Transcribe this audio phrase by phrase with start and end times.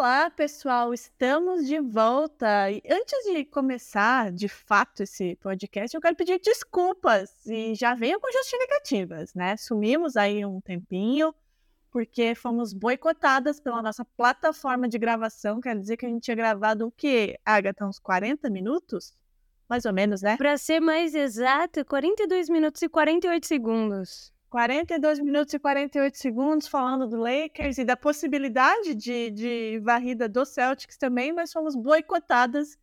[0.00, 2.70] Olá, pessoal, estamos de volta.
[2.70, 8.18] E antes de começar, de fato, esse podcast, eu quero pedir desculpas e já venho
[8.18, 9.58] com justificativas, né?
[9.58, 11.34] Sumimos aí um tempinho
[11.90, 15.60] porque fomos boicotadas pela nossa plataforma de gravação.
[15.60, 17.84] Quer dizer que a gente tinha gravado o quê, Agatha?
[17.84, 19.14] Uns 40 minutos?
[19.68, 20.38] Mais ou menos, né?
[20.38, 24.32] Pra ser mais exato, 42 minutos e 48 segundos.
[24.50, 30.44] 42 minutos e 48 segundos falando do Lakers e da possibilidade de, de varrida do
[30.44, 32.76] Celtics também, mas fomos boicotadas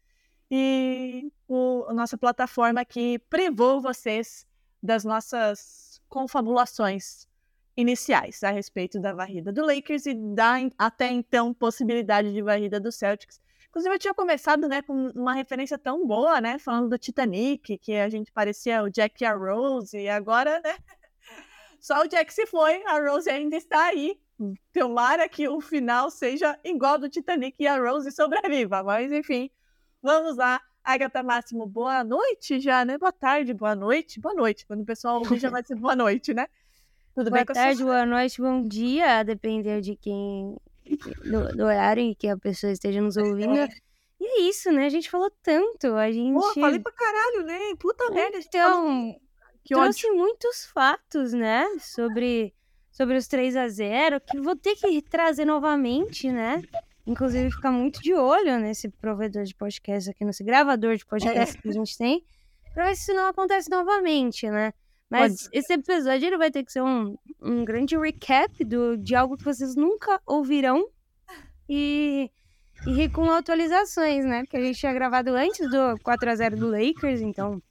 [0.50, 4.48] e o, a nossa plataforma aqui privou vocês
[4.82, 7.28] das nossas confabulações
[7.76, 12.94] iniciais a respeito da varrida do Lakers e da até então possibilidade de varrida do
[12.94, 13.42] Celtics.
[13.68, 16.58] Inclusive, eu tinha começado né, com uma referência tão boa, né?
[16.58, 20.78] Falando do Titanic, que a gente parecia o Jack e a Rose, e agora, né?
[21.88, 24.20] Só o Jack se foi, a Rose ainda está aí.
[24.74, 28.84] Tomara que o final seja igual do Titanic e a Rose sobreviva.
[28.84, 29.50] Mas, enfim,
[30.02, 30.60] vamos lá.
[30.84, 32.98] Agatha Máximo, boa noite já, né?
[32.98, 34.20] Boa tarde, boa noite.
[34.20, 34.66] Boa noite.
[34.68, 36.48] Quando o pessoal ouvir já vai ser boa noite, né?
[37.16, 40.56] Tudo boa bem com tarde, boa noite, bom dia, a depender de quem.
[41.26, 43.56] do, do horário em que a pessoa esteja nos ouvindo.
[44.20, 44.86] E é isso, né?
[44.86, 46.34] A gente falou tanto, a gente.
[46.34, 47.60] Pô, falei pra caralho, né?
[47.80, 48.38] Puta merda.
[48.38, 49.20] a gente falou- Então,
[49.68, 50.18] que trouxe ódio.
[50.18, 51.66] muitos fatos, né?
[51.82, 52.54] Sobre,
[52.90, 56.64] sobre os 3 a 0 que vou ter que trazer novamente, né?
[57.06, 61.68] Inclusive, ficar muito de olho nesse provedor de podcast aqui, nesse gravador de podcast que
[61.68, 62.24] a gente tem,
[62.74, 64.74] pra ver se isso não acontece novamente, né?
[65.10, 65.58] Mas Pode.
[65.58, 69.44] esse episódio ele vai ter que ser um, um grande recap do, de algo que
[69.44, 70.88] vocês nunca ouvirão
[71.68, 72.32] e,
[72.86, 74.44] e com atualizações, né?
[74.44, 77.62] Porque a gente tinha gravado antes do 4 a 0 do Lakers, então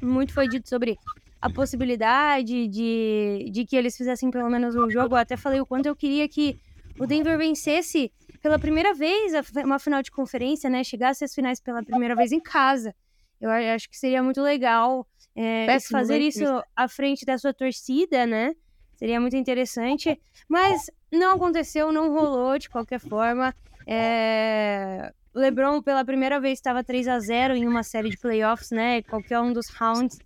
[0.00, 0.98] muito foi dito sobre
[1.40, 5.14] a possibilidade de, de que eles fizessem pelo menos um jogo.
[5.14, 6.58] Eu até falei o quanto eu queria que
[6.98, 9.32] o Denver vencesse pela primeira vez
[9.64, 10.82] uma final de conferência, né?
[10.82, 12.94] Chegasse às finais pela primeira vez em casa.
[13.40, 16.44] Eu acho que seria muito legal é, Péssimo fazer isso
[16.74, 18.54] à frente da sua torcida, né?
[18.96, 20.18] Seria muito interessante.
[20.48, 23.54] Mas não aconteceu, não rolou de qualquer forma.
[23.86, 25.12] É...
[25.34, 29.02] LeBron, pela primeira vez, estava 3 a 0 em uma série de playoffs, né?
[29.02, 30.18] Qualquer um dos rounds.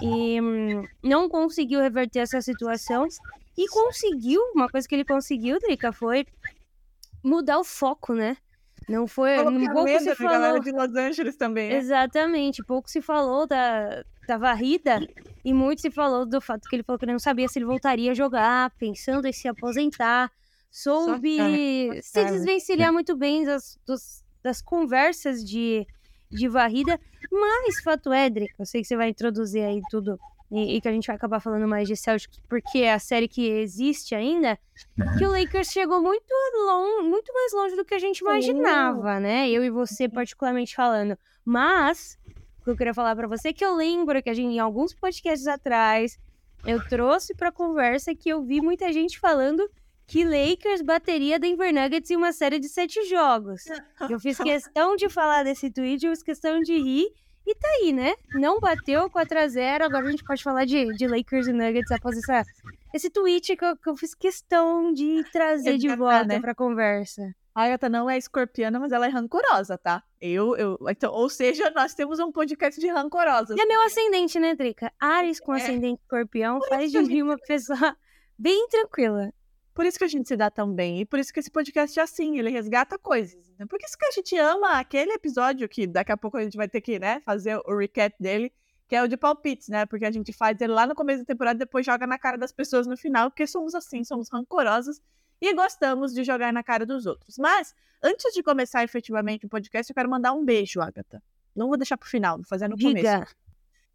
[0.00, 3.06] E hum, não conseguiu reverter essa situação.
[3.56, 6.26] E conseguiu, uma coisa que ele conseguiu, Drica, foi
[7.22, 8.36] mudar o foco, né?
[8.88, 9.36] Não foi.
[9.36, 10.32] Falou pouco lenda se falou.
[10.32, 11.76] galera de Los Angeles também, né?
[11.76, 15.06] Exatamente, pouco se falou da, da varrida
[15.44, 17.66] e muito se falou do fato que ele falou que ele não sabia se ele
[17.66, 20.32] voltaria a jogar, pensando em se aposentar.
[20.70, 21.36] Soube
[21.88, 25.86] cara, se desvencilhar muito bem das, dos- das conversas de,
[26.30, 26.98] de varrida.
[27.30, 30.18] Mas, fato é, Drica, eu sei que você vai introduzir aí tudo
[30.50, 33.28] e, e que a gente vai acabar falando mais de Celtics, porque é a série
[33.28, 34.58] que existe ainda,
[35.16, 36.26] que o Lakers chegou muito,
[36.66, 39.48] lon muito mais longe do que a gente imaginava, né?
[39.48, 41.16] Eu e você, particularmente falando.
[41.44, 42.18] Mas,
[42.60, 44.58] o que eu queria falar pra você é que eu lembro que a gente, em
[44.58, 46.18] alguns podcasts atrás,
[46.66, 49.70] eu trouxe pra conversa que eu vi muita gente falando
[50.10, 53.62] que Lakers bateria Denver Nuggets em uma série de sete jogos.
[54.08, 57.06] Eu fiz questão de falar desse tweet, eu fiz questão de rir.
[57.46, 58.14] E tá aí, né?
[58.34, 59.82] Não bateu 4x0.
[59.82, 62.42] Agora a gente pode falar de, de Lakers e Nuggets após essa,
[62.92, 66.40] esse tweet que eu, que eu fiz questão de trazer de volta né?
[66.40, 67.22] pra conversa.
[67.54, 70.02] A Agatha não é escorpiana, mas ela é rancorosa, tá?
[70.20, 73.56] Eu, eu, então, ou seja, nós temos um podcast de rancorosas.
[73.56, 74.92] E é meu ascendente, né, Drica?
[74.98, 75.56] Ares com É.
[75.56, 77.96] ascendente escorpião faz de mim uma pessoa
[78.36, 79.32] bem tranquila.
[79.74, 81.00] Por isso que a gente se dá tão bem.
[81.00, 83.52] E por isso que esse podcast é assim, ele resgata coisas.
[83.58, 83.66] Né?
[83.66, 86.68] Por isso que a gente ama aquele episódio que daqui a pouco a gente vai
[86.68, 88.52] ter que, né, fazer o recap dele,
[88.88, 89.86] que é o de palpites, né?
[89.86, 92.36] Porque a gente faz ele lá no começo da temporada e depois joga na cara
[92.36, 95.00] das pessoas no final, porque somos assim, somos rancorosas
[95.40, 97.38] e gostamos de jogar na cara dos outros.
[97.38, 101.22] Mas, antes de começar efetivamente o podcast, eu quero mandar um beijo, Agatha.
[101.54, 102.96] Não vou deixar pro final, vou fazer no começo.
[102.96, 103.28] Diga.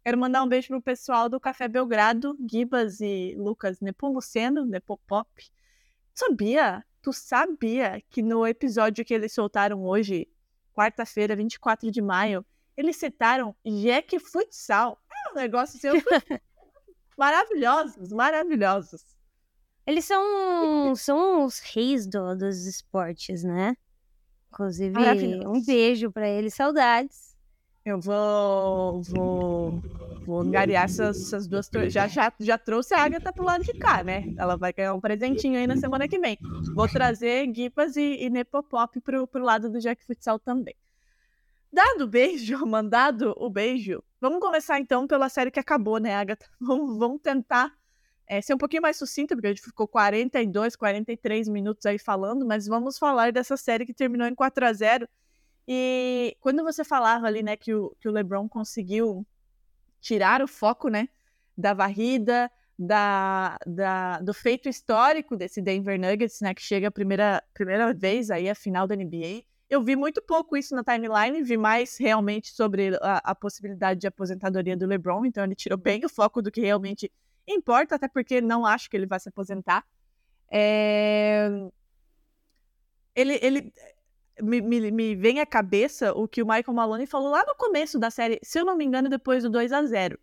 [0.02, 5.28] Quero mandar um beijo pro pessoal do Café Belgrado, Gibas e Lucas Nepomuceno, Nepopop.
[6.16, 6.82] Sabia?
[7.02, 10.26] Tu sabia que no episódio que eles soltaram hoje,
[10.74, 14.98] quarta-feira, 24 de maio, eles citaram Jack Futsal?
[15.12, 15.92] É negócio seu.
[17.18, 19.04] maravilhosos, maravilhosos.
[19.86, 23.76] Eles são, são os reis do, dos esportes, né?
[24.48, 27.35] Inclusive, um beijo para eles, saudades.
[27.86, 29.82] Eu vou, vou,
[30.26, 31.70] vou angariar essas, essas duas.
[31.88, 34.24] Já, já, já trouxe a Agatha pro lado de cá, né?
[34.36, 36.36] Ela vai ganhar um presentinho aí na semana que vem.
[36.74, 40.74] Vou trazer Guipas e, e Nepopop pro, pro lado do Jack Futsal também.
[41.72, 46.46] Dado o beijo, mandado o beijo, vamos começar então pela série que acabou, né, Agatha?
[46.60, 47.72] Vamos, vamos tentar
[48.26, 52.44] é, ser um pouquinho mais sucinta, porque a gente ficou 42, 43 minutos aí falando,
[52.44, 55.08] mas vamos falar dessa série que terminou em 4 a 0
[55.66, 59.26] E quando você falava ali, né, que o, que o LeBron conseguiu
[60.00, 61.08] tirar o foco, né,
[61.56, 67.42] da varrida, da, da, do feito histórico desse Denver Nuggets, né, que chega a primeira,
[67.54, 69.42] primeira vez aí a final da NBA.
[69.68, 74.06] Eu vi muito pouco isso na timeline, vi mais realmente sobre a, a possibilidade de
[74.06, 77.10] aposentadoria do LeBron, então ele tirou bem o foco do que realmente
[77.48, 79.84] importa, até porque não acho que ele vai se aposentar.
[80.50, 81.48] É...
[83.14, 83.72] Ele, ele
[84.42, 87.98] me, me, me, vem à cabeça o que o Michael Maloney falou lá no começo
[87.98, 90.18] da série, se eu não me engano, depois do 2 a 0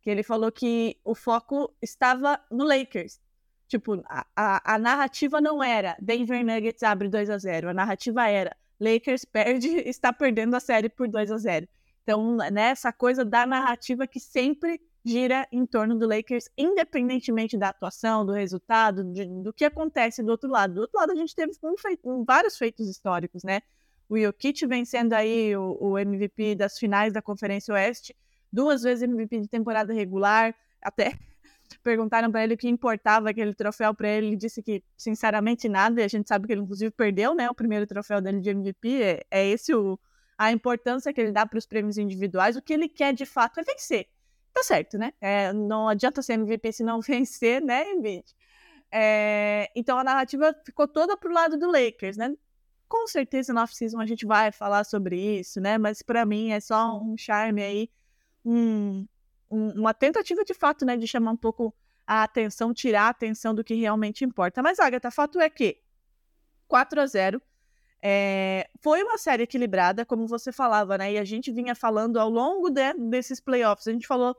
[0.00, 3.20] Que ele falou que o foco estava no Lakers.
[3.66, 8.26] Tipo, a, a, a narrativa não era Denver Nuggets abre 2 a 0 A narrativa
[8.28, 11.68] era Lakers perde, está perdendo a série por 2 a 0
[12.02, 17.70] Então, nessa né, coisa da narrativa que sempre gira em torno do Lakers, independentemente da
[17.70, 20.74] atuação, do resultado, de, do que acontece do outro lado.
[20.74, 23.62] Do outro lado, a gente teve um feito, vários feitos históricos, né?
[24.08, 28.14] O Jokic vencendo aí o, o MVP das finais da Conferência Oeste,
[28.52, 31.12] duas vezes MVP de temporada regular, até
[31.82, 36.00] perguntaram para ele o que importava aquele troféu para ele, ele disse que sinceramente nada,
[36.00, 39.02] e a gente sabe que ele inclusive perdeu, né, o primeiro troféu dele de MVP,
[39.02, 39.98] é, é esse o,
[40.36, 43.60] a importância que ele dá para os prêmios individuais, o que ele quer de fato
[43.60, 44.06] é vencer
[44.58, 45.12] tá certo, né?
[45.20, 48.24] É, não adianta ser MVP se não vencer, né, Embiid?
[48.90, 52.34] É, então a narrativa ficou toda pro lado do Lakers, né?
[52.88, 55.76] Com certeza no off-season a gente vai falar sobre isso, né?
[55.78, 57.90] Mas para mim é só um charme aí,
[58.44, 59.06] um,
[59.50, 61.74] um, uma tentativa de fato, né, de chamar um pouco
[62.06, 64.62] a atenção, tirar a atenção do que realmente importa.
[64.62, 65.82] Mas, Agatha, fato é que
[66.66, 67.42] 4 a 0
[68.02, 71.12] é, foi uma série equilibrada, como você falava, né?
[71.12, 73.86] E a gente vinha falando ao longo de, desses playoffs.
[73.88, 74.36] A gente falou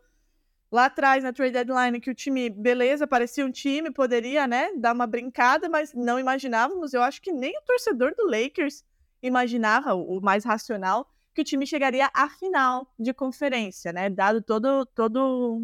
[0.71, 4.93] lá atrás na trade deadline que o time, beleza, parecia um time, poderia, né, dar
[4.93, 6.93] uma brincada, mas não imaginávamos.
[6.93, 8.83] Eu acho que nem o torcedor do Lakers
[9.21, 14.85] imaginava, o mais racional, que o time chegaria à final de conferência, né, dado todo
[14.85, 15.63] todo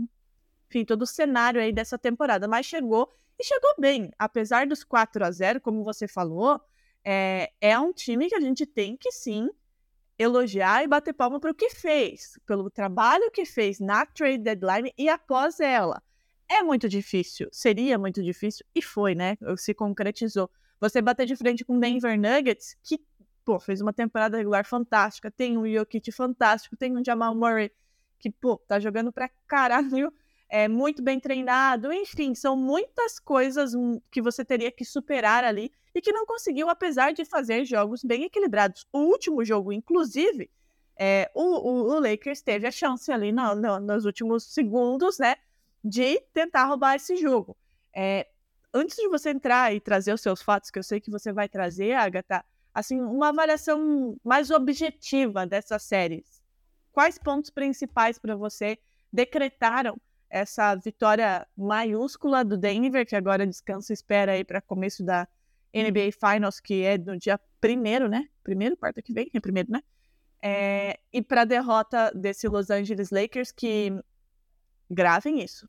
[0.68, 5.24] enfim, todo o cenário aí dessa temporada, mas chegou e chegou bem, apesar dos 4
[5.24, 6.60] a 0, como você falou,
[7.04, 9.50] é, é um time que a gente tem que sim
[10.18, 14.94] elogiar e bater palma para o que fez, pelo trabalho que fez na trade deadline
[14.98, 16.02] e após ela.
[16.48, 19.38] É muito difícil, seria muito difícil, e foi, né?
[19.58, 20.50] Se concretizou.
[20.80, 23.00] Você bater de frente com o Denver Nuggets, que
[23.44, 27.72] pô, fez uma temporada regular fantástica, tem um Jokic fantástico, tem um Jamal Murray
[28.18, 30.12] que, pô, tá jogando pra caralho,
[30.58, 33.74] é muito bem treinado, enfim, são muitas coisas
[34.10, 38.24] que você teria que superar ali e que não conseguiu, apesar de fazer jogos bem
[38.24, 38.88] equilibrados.
[38.94, 40.50] O último jogo, inclusive,
[40.98, 45.36] é, o, o, o, Lakers teve a chance ali no, no, nos últimos segundos, né,
[45.84, 47.58] de tentar roubar esse jogo.
[47.94, 48.26] É,
[48.74, 51.50] antes de você entrar e trazer os seus fatos, que eu sei que você vai
[51.50, 56.42] trazer, Agatha, assim, uma avaliação mais objetiva dessas séries.
[56.94, 58.80] Quais pontos principais para você
[59.12, 65.28] decretaram essa vitória maiúscula do Denver, que agora descansa e espera aí para começo da
[65.74, 68.28] NBA Finals, que é no dia primeiro, né?
[68.44, 69.82] Primeiro, quarta que vem, é primeiro, né?
[70.42, 73.92] É, e para a derrota desse Los Angeles Lakers, que
[74.90, 75.68] gravem isso.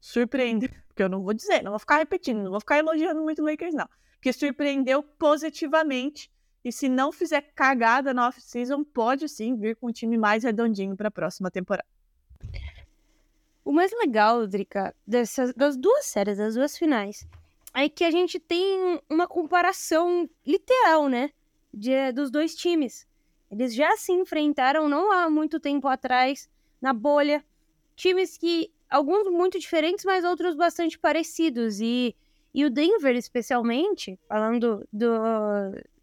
[0.00, 3.42] Surpreende, porque eu não vou dizer, não vou ficar repetindo, não vou ficar elogiando muito
[3.42, 3.88] o Lakers, não.
[4.20, 6.30] Que surpreendeu positivamente.
[6.64, 10.96] E se não fizer cagada na off-season, pode sim vir com um time mais redondinho
[10.96, 11.86] para a próxima temporada.
[13.64, 17.26] O mais legal, Drica, dessas, das duas séries, das duas finais,
[17.72, 21.30] é que a gente tem uma comparação literal, né?
[21.72, 23.06] De, dos dois times.
[23.50, 26.48] Eles já se enfrentaram não há muito tempo atrás,
[26.80, 27.42] na bolha.
[27.96, 31.80] Times que, alguns muito diferentes, mas outros bastante parecidos.
[31.80, 32.14] E,
[32.52, 35.08] e o Denver, especialmente, falando do,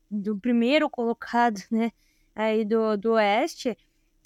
[0.10, 1.92] do primeiro colocado, né?
[2.36, 3.78] Aí do, do Oeste,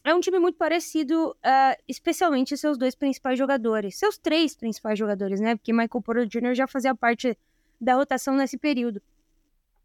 [0.05, 3.97] é um time muito parecido, uh, especialmente seus dois principais jogadores.
[3.97, 5.55] Seus três principais jogadores, né?
[5.55, 6.53] Porque Michael Porter Jr.
[6.53, 7.35] já fazia parte
[7.81, 9.01] da rotação nesse período.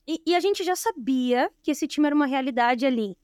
[0.07, 3.17] E, e, a gente já sabia que esse time era uma realidade ali.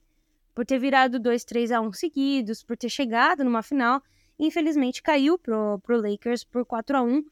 [0.54, 4.02] Por ter virado 2 3 a 1 seguidos, por ter chegado numa final.
[4.38, 7.22] infelizmente caiu pro, pro Lakers por 4 a 1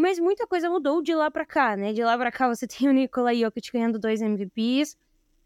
[0.00, 1.92] mas muita coisa mudou de lá para cá, né?
[1.92, 4.96] De lá para cá você tem o Nikola Jokic ganhando dois MVPs,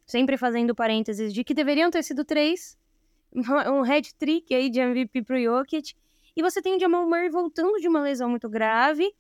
[0.06, 2.76] sempre fazendo parênteses de que deveriam ter sido três,
[3.70, 5.94] um head trick aí de MVP pro Jokic,
[6.36, 9.12] e você tem o Jamal Murray voltando de uma lesão muito grave,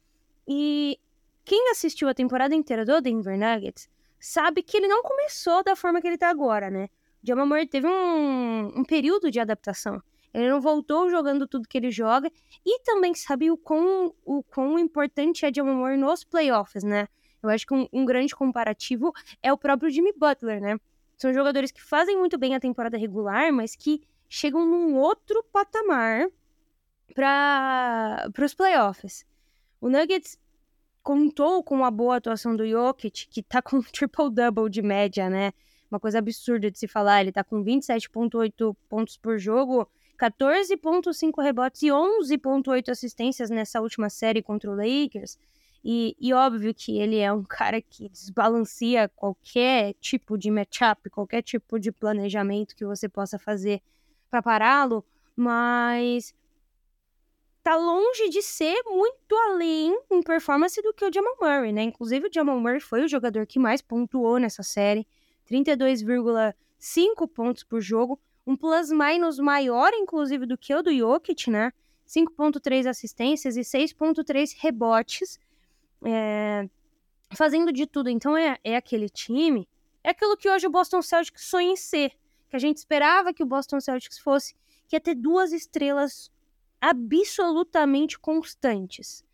[0.46, 0.98] e
[1.44, 3.88] quem assistiu a temporada inteira do Denver Nuggets
[4.18, 6.88] sabe que ele não começou da forma que ele tá agora, né?
[7.22, 10.00] O Jamal Murray teve um, um período de adaptação.
[10.32, 12.30] Ele não voltou jogando tudo que ele joga.
[12.64, 17.06] E também sabe o quão, o quão importante é Jamal Murray nos playoffs, né?
[17.42, 20.78] Eu acho que um, um, grande comparativo é o próprio Jimmy Butler, né?
[21.22, 26.26] São jogadores que fazem muito bem a temporada regular, mas que chegam num outro patamar
[27.14, 29.24] para os playoffs.
[29.80, 30.36] O Nuggets
[31.00, 35.52] contou com a boa atuação do Jokic, que tá com triple-double de média, né?
[35.88, 37.20] Uma coisa absurda de se falar.
[37.20, 39.88] Ele tá com 27,8 pontos por jogo
[40.18, 45.38] 14,5 rebotes e 11,8 assistências nessa última série contra o Lakers.
[45.84, 51.42] E, e, óbvio que ele é um cara que desbalanceia qualquer tipo de matchup, qualquer
[51.42, 53.82] tipo de planejamento que você possa fazer
[54.30, 55.04] para pará-lo,
[55.36, 56.34] mas
[57.62, 61.82] tá longe de ser muito além em performance do que o Jamal Murray, né?
[61.82, 65.06] Inclusive o Jamal Murray foi o jogador que mais pontuou nessa série,
[65.48, 71.72] 32,5 pontos por jogo, um plus-minus maior, inclusive, do que o do Jokic, né?
[72.06, 75.38] 5.3 assistências e 6.3 rebotes,
[76.04, 76.68] é...
[77.34, 78.08] fazendo de tudo.
[78.08, 79.68] Então, é, é aquele time,
[80.02, 82.12] é aquilo que hoje o Boston Celtics sonha em ser,
[82.48, 84.54] que a gente esperava que o Boston Celtics fosse,
[84.88, 86.30] que ia ter duas estrelas
[86.80, 89.24] absolutamente constantes.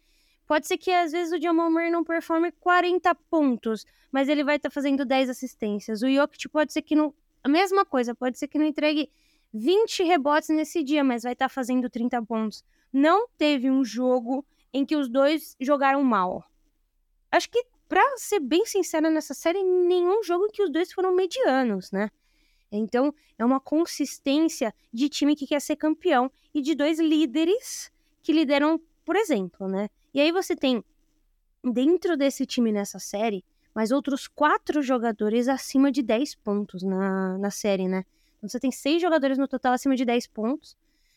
[0.47, 4.57] Pode ser que às vezes o Jamal Murray não performe 40 pontos, mas ele vai
[4.57, 6.03] estar tá fazendo 10 assistências.
[6.03, 9.11] O Jokic pode ser que não a mesma coisa, pode ser que não entregue
[9.53, 12.65] 20 rebotes nesse dia, mas vai estar tá fazendo 30 pontos.
[12.93, 16.45] Não teve um jogo em que os dois jogaram mal.
[17.31, 21.15] Acho que, pra ser bem sincera nessa série, nenhum jogo em que os dois foram
[21.15, 22.11] medianos, né?
[22.71, 27.91] Então, é uma consistência de time que quer ser campeão e de dois líderes
[28.23, 29.89] que lideram, por exemplo, né?
[30.13, 30.85] E aí você tem,
[31.65, 33.45] dentro desse time nessa série,
[33.75, 38.05] mas outros quatro jogadores acima de 10 pontos na, na série, né?
[38.39, 40.77] Então você tem seis jogadores no total acima de 10 pontos.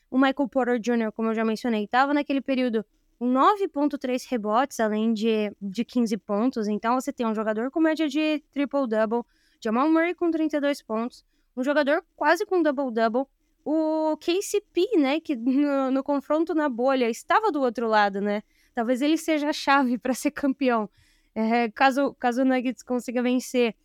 [0.09, 2.85] O Michael Porter Jr., como eu já mencionei, estava naquele período
[3.25, 6.67] 9.3 rebotes, além de, de 15 pontos.
[6.67, 9.23] Então você tem um jogador com média de triple-double,
[9.63, 11.23] Jamal Murray com 32 pontos,
[11.55, 13.25] um jogador quase com double-double,
[13.63, 18.41] o KCP, né, que no, no confronto na bolha estava do outro lado, né?
[18.73, 20.89] Talvez ele seja a chave para ser campeão.
[21.35, 23.75] É, caso, caso o Nuggets consiga vencer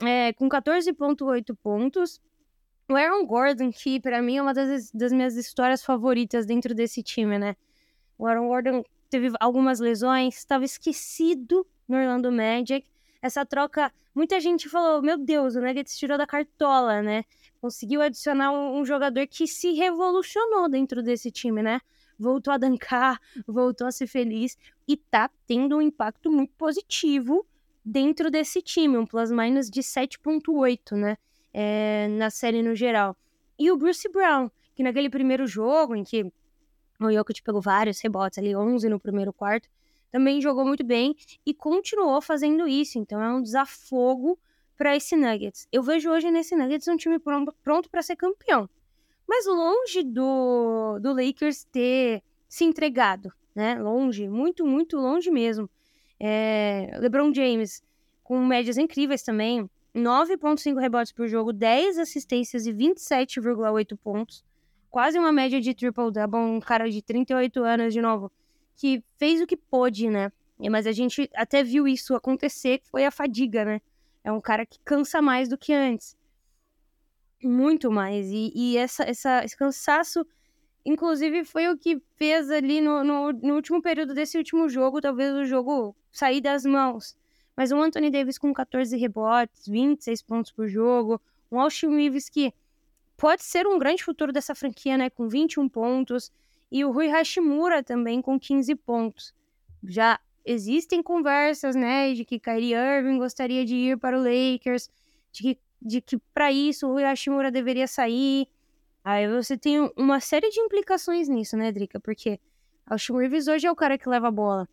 [0.00, 2.20] é, com 14,8 pontos.
[2.90, 7.02] O Aaron Gordon, que para mim é uma das, das minhas histórias favoritas dentro desse
[7.02, 7.56] time, né?
[8.22, 12.86] O Aaron Gordon teve algumas lesões, estava esquecido no Orlando Magic.
[13.20, 17.24] Essa troca, muita gente falou: Meu Deus, o Nuggets tirou da cartola, né?
[17.60, 21.80] Conseguiu adicionar um, jogador que se revolucionou dentro desse time, né?
[22.16, 27.44] voltou a dancar, voltou a ser feliz e tá tendo um impacto muito positivo
[27.84, 31.16] dentro desse time, um plus-minus de 7.8, né,
[31.52, 33.16] é, na série no geral.
[33.58, 36.32] E o Bruce Brown, que naquele primeiro jogo, em que
[37.06, 39.68] o Jokic pegou vários rebotes ali, 11 no primeiro quarto,
[40.10, 44.38] também jogou muito bem e continuou fazendo isso, então é um desafogo
[44.76, 45.66] para esse Nuggets.
[45.72, 47.18] Eu vejo hoje nesse Nuggets um time
[47.62, 48.68] pronto para ser campeão
[49.32, 53.76] mas longe do, do Lakers ter se entregado, né?
[53.76, 55.70] Longe, muito, muito longe mesmo.
[56.20, 57.82] É, LeBron James
[58.22, 64.44] com médias incríveis também, 9.5 rebotes por jogo, 10 assistências e 27,8 pontos.
[64.92, 68.30] Quase uma média de triple-double, um cara de 38 anos, de novo,
[68.76, 70.30] que fez o que pôde, né?
[70.70, 73.80] Mas a gente até viu isso acontecer, que foi a fadiga, né?
[74.22, 76.14] É um cara que cansa mais do que antes.
[77.42, 78.26] Muito mais.
[78.28, 80.26] E, e essa, essa, esse cansaço,
[80.84, 85.34] inclusive, foi o que fez ali no, no, no, último período desse último jogo, talvez
[85.34, 87.16] o jogo sair das mãos.
[87.56, 91.18] Mas o Anthony Davis com 14 rebotes, 26 pontos por jogo,
[91.50, 92.52] um Austin Reeves que
[93.16, 96.30] pode ser um grande futuro dessa franquia, né, com 21 pontos,
[96.70, 99.34] e o Rui Hashimura também com 15 pontos.
[99.84, 104.88] Já existem conversas, né, de que Kyrie Irving gostaria de ir para o Lakers,
[105.32, 108.46] de que de que para isso o Yashimura deveria sair.
[109.04, 111.98] Aí você tem uma série de implicações nisso, né, Drica?
[111.98, 112.38] Porque
[112.88, 114.68] o Reeves hoje é o cara que leva a bola.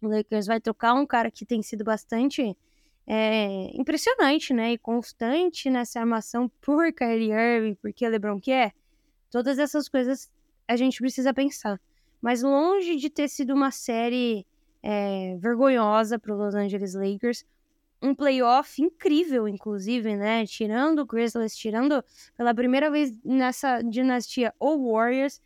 [0.00, 2.56] O Lakers vai trocar um cara que tem sido bastante
[3.10, 4.72] é, impressionante, né?
[4.72, 8.74] E constante nessa armação por Kyrie Irving, porque LeBron quer.
[9.30, 10.30] Todas essas coisas
[10.68, 11.80] a gente precisa pensar.
[12.20, 14.46] Mas longe de ter sido uma série
[14.82, 17.46] é, vergonhosa para os Los Angeles Lakers,
[18.02, 20.44] um playoff incrível, inclusive, né?
[20.44, 22.04] Tirando o Grizzlies, tirando
[22.36, 25.40] pela primeira vez nessa dinastia o Warriors,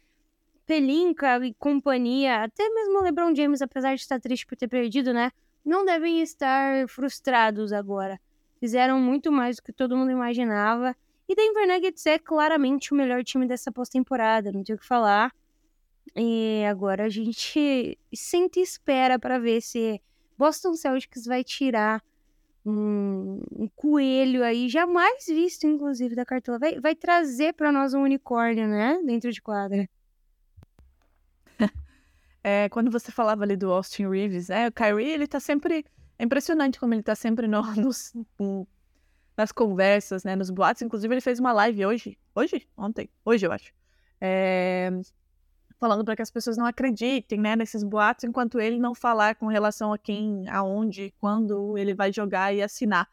[0.66, 5.12] Pelinka e companhia, até mesmo o LeBron James, apesar de estar triste por ter perdido,
[5.12, 5.31] né?
[5.64, 8.21] Não devem estar frustrados agora.
[8.59, 10.95] Fizeram muito mais do que todo mundo imaginava.
[11.28, 15.33] E Denver Nuggets é claramente o melhor time dessa pós-temporada, não tenho o que falar.
[16.16, 20.00] E agora a gente sente espera para ver se
[20.37, 22.02] Boston Celtics vai tirar
[22.64, 26.59] um, um, coelho aí, jamais visto, inclusive, da cartola.
[26.59, 29.00] Vai, vai trazer para nós um unicórnio, né?
[29.04, 29.88] Dentro de quadra.
[32.44, 35.84] É, quando você falava ali do Austin Reeves, é, o Kyrie, ele tá sempre.
[36.18, 38.66] É impressionante como ele tá sempre no, nos, no,
[39.37, 40.34] nas conversas, né?
[40.37, 40.82] Nos boatos.
[40.82, 42.18] Inclusive, ele fez uma live hoje.
[42.34, 42.68] Hoje?
[42.76, 43.08] Ontem?
[43.25, 43.72] Hoje, eu acho.
[44.20, 44.90] É,
[45.82, 49.49] falando para que as pessoas não acreditem, né, nesses boatos, enquanto ele não falar com
[49.49, 53.08] relação a quem, aonde, quando ele vai jogar e assinar.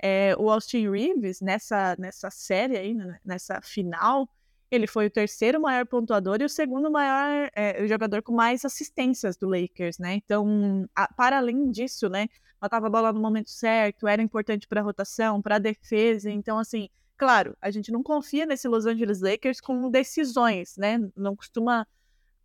[0.00, 4.28] É, o Austin Reeves, nessa, nessa série aí, né, nessa final,
[4.70, 9.36] ele foi o terceiro maior pontuador e o segundo maior é, jogador com mais assistências
[9.36, 10.14] do Lakers, né?
[10.14, 12.28] Então, a, para além disso, né,
[12.60, 16.30] matava a bola no momento certo, era importante para a rotação, para a defesa.
[16.30, 20.98] Então, assim, claro, a gente não confia nesse Los Angeles Lakers com decisões, né?
[21.16, 21.86] Não costuma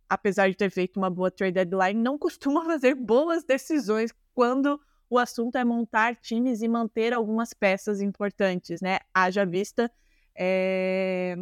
[0.08, 5.18] apesar de ter feito uma boa trade deadline, não costuma fazer boas decisões quando o
[5.18, 8.98] assunto é montar times e manter algumas peças importantes, né?
[9.12, 9.90] Haja vista
[10.34, 11.36] é...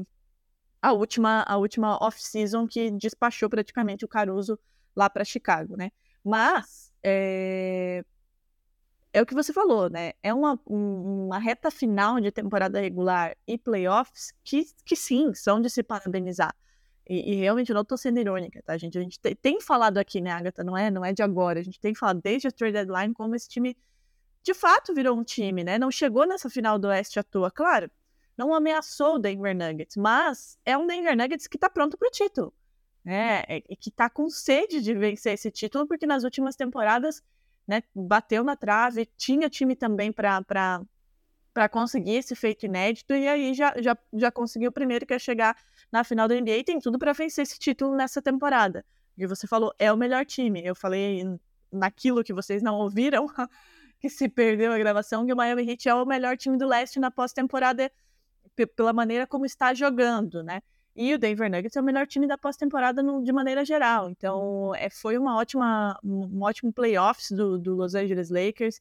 [0.82, 4.58] a última, a última off-season que despachou praticamente o Caruso
[4.96, 5.92] lá para Chicago, né?
[6.24, 8.04] Mas é...
[9.12, 10.12] é o que você falou, né?
[10.22, 15.70] É uma, uma reta final de temporada regular e playoffs que, que sim, são de
[15.70, 16.54] se parabenizar.
[17.08, 18.98] E, e, realmente não estou sendo irônica, tá, gente?
[18.98, 20.62] A gente tem, tem, falado aqui, né, Agatha?
[20.64, 21.60] Não é, não é de agora.
[21.60, 23.76] A gente tem falado desde a trade deadline como esse time
[24.42, 25.78] de fato virou um time, né?
[25.78, 27.90] Não chegou nessa final do Oeste à toa, claro.
[28.36, 32.10] Não ameaçou o Denver Nuggets, mas é um Denver Nuggets que está pronto para o
[32.10, 32.52] título,
[33.04, 33.42] né?
[33.68, 37.22] E que está com sede de vencer esse título, porque nas últimas temporadas,
[37.66, 40.42] né, bateu na trave, tinha time também para
[41.52, 45.18] para conseguir esse feito inédito e aí já, já, já conseguiu o primeiro que é
[45.18, 45.56] chegar
[45.90, 48.84] na final da NBA e tem tudo para vencer esse título nessa temporada.
[49.16, 50.64] E você falou, é o melhor time.
[50.64, 51.22] Eu falei
[51.70, 53.26] naquilo que vocês não ouviram,
[54.00, 56.98] que se perdeu a gravação, que o Miami Heat é o melhor time do leste
[56.98, 57.92] na pós-temporada
[58.76, 60.60] pela maneira como está jogando, né?
[60.94, 64.10] E o Denver Nuggets é o melhor time da pós-temporada de maneira geral.
[64.10, 68.80] Então, é, foi uma ótima, um ótimo playoffs do, do Los Angeles Lakers.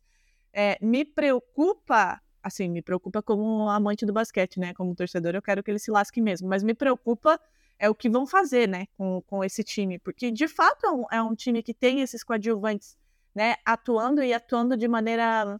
[0.53, 4.73] É, me preocupa assim, me preocupa como amante do basquete, né?
[4.73, 6.49] Como torcedor, eu quero que ele se lasque mesmo.
[6.49, 7.39] Mas me preocupa
[7.81, 9.97] é o que vão fazer, né, com, com esse time.
[9.97, 12.95] Porque, de fato, é um, é um time que tem esses coadjuvantes,
[13.33, 15.59] né, atuando e atuando de maneira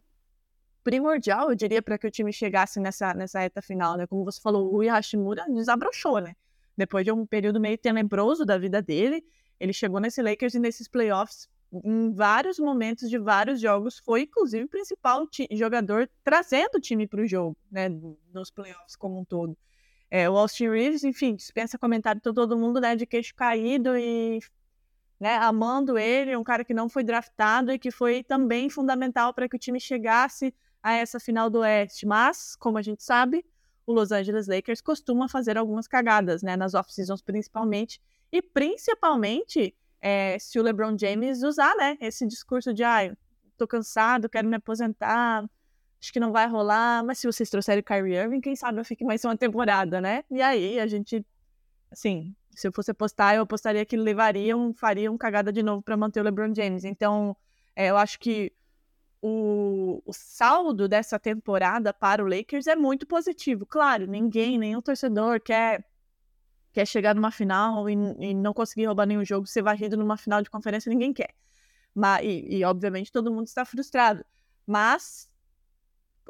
[0.82, 4.06] primordial, eu diria, para que o time chegasse nessa, nessa reta final, né?
[4.06, 6.34] Como você falou, o Hashimura desabrochou, né?
[6.76, 9.24] Depois de um período meio tenebroso da vida dele,
[9.60, 14.64] ele chegou nesse Lakers e nesses playoffs em vários momentos de vários jogos, foi inclusive
[14.64, 17.88] o principal jogador trazendo o time para o jogo, né,
[18.32, 19.56] nos playoffs como um todo.
[20.10, 24.40] É, o Austin Reeves, enfim, dispensa comentário de todo mundo, né, de queixo caído e
[25.18, 29.48] né, amando ele, um cara que não foi draftado e que foi também fundamental para
[29.48, 32.06] que o time chegasse a essa final do Oeste.
[32.06, 33.44] Mas, como a gente sabe,
[33.86, 40.38] o Los Angeles Lakers costuma fazer algumas cagadas, né, nas off-seasons principalmente, e principalmente é,
[40.38, 43.14] se o LeBron James usar, né, esse discurso de, ah,
[43.56, 45.44] tô cansado, quero me aposentar,
[46.00, 48.84] acho que não vai rolar, mas se vocês trouxerem o Kyrie Irving, quem sabe eu
[48.84, 50.24] fique mais uma temporada, né?
[50.30, 51.24] E aí a gente,
[51.90, 56.20] assim, se eu fosse apostar, eu apostaria que levariam, fariam cagada de novo para manter
[56.20, 56.84] o LeBron James.
[56.84, 57.36] Então,
[57.76, 58.52] é, eu acho que
[59.22, 63.64] o, o, saldo dessa temporada para o Lakers é muito positivo.
[63.64, 65.84] Claro, ninguém, nenhum torcedor quer
[66.72, 70.42] quer chegar numa final e, e, não conseguir roubar nenhum jogo, ser varrido numa final
[70.42, 71.34] de conferência, ninguém quer.
[71.94, 74.24] Mas, e, e, obviamente todo mundo está frustrado.
[74.66, 75.30] Mas,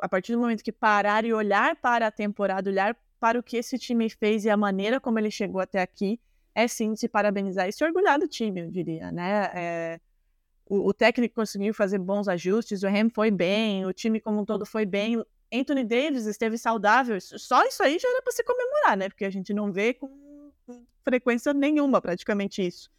[0.01, 3.57] a partir do momento que parar e olhar para a temporada, olhar para o que
[3.57, 6.21] esse time fez e a maneira como ele chegou até aqui,
[6.55, 9.51] é sim se parabenizar e se orgulhar do time, eu diria, né?
[9.55, 10.01] É,
[10.67, 14.45] o, o, técnico conseguiu fazer bons ajustes, o Rem foi bem, o time como um
[14.45, 15.23] todo foi bem.
[15.53, 19.09] Anthony Davis esteve saudável, só isso aí já era para se comemorar, né?
[19.09, 20.51] Porque a gente não vê com
[21.05, 22.91] frequência nenhuma, praticamente isso.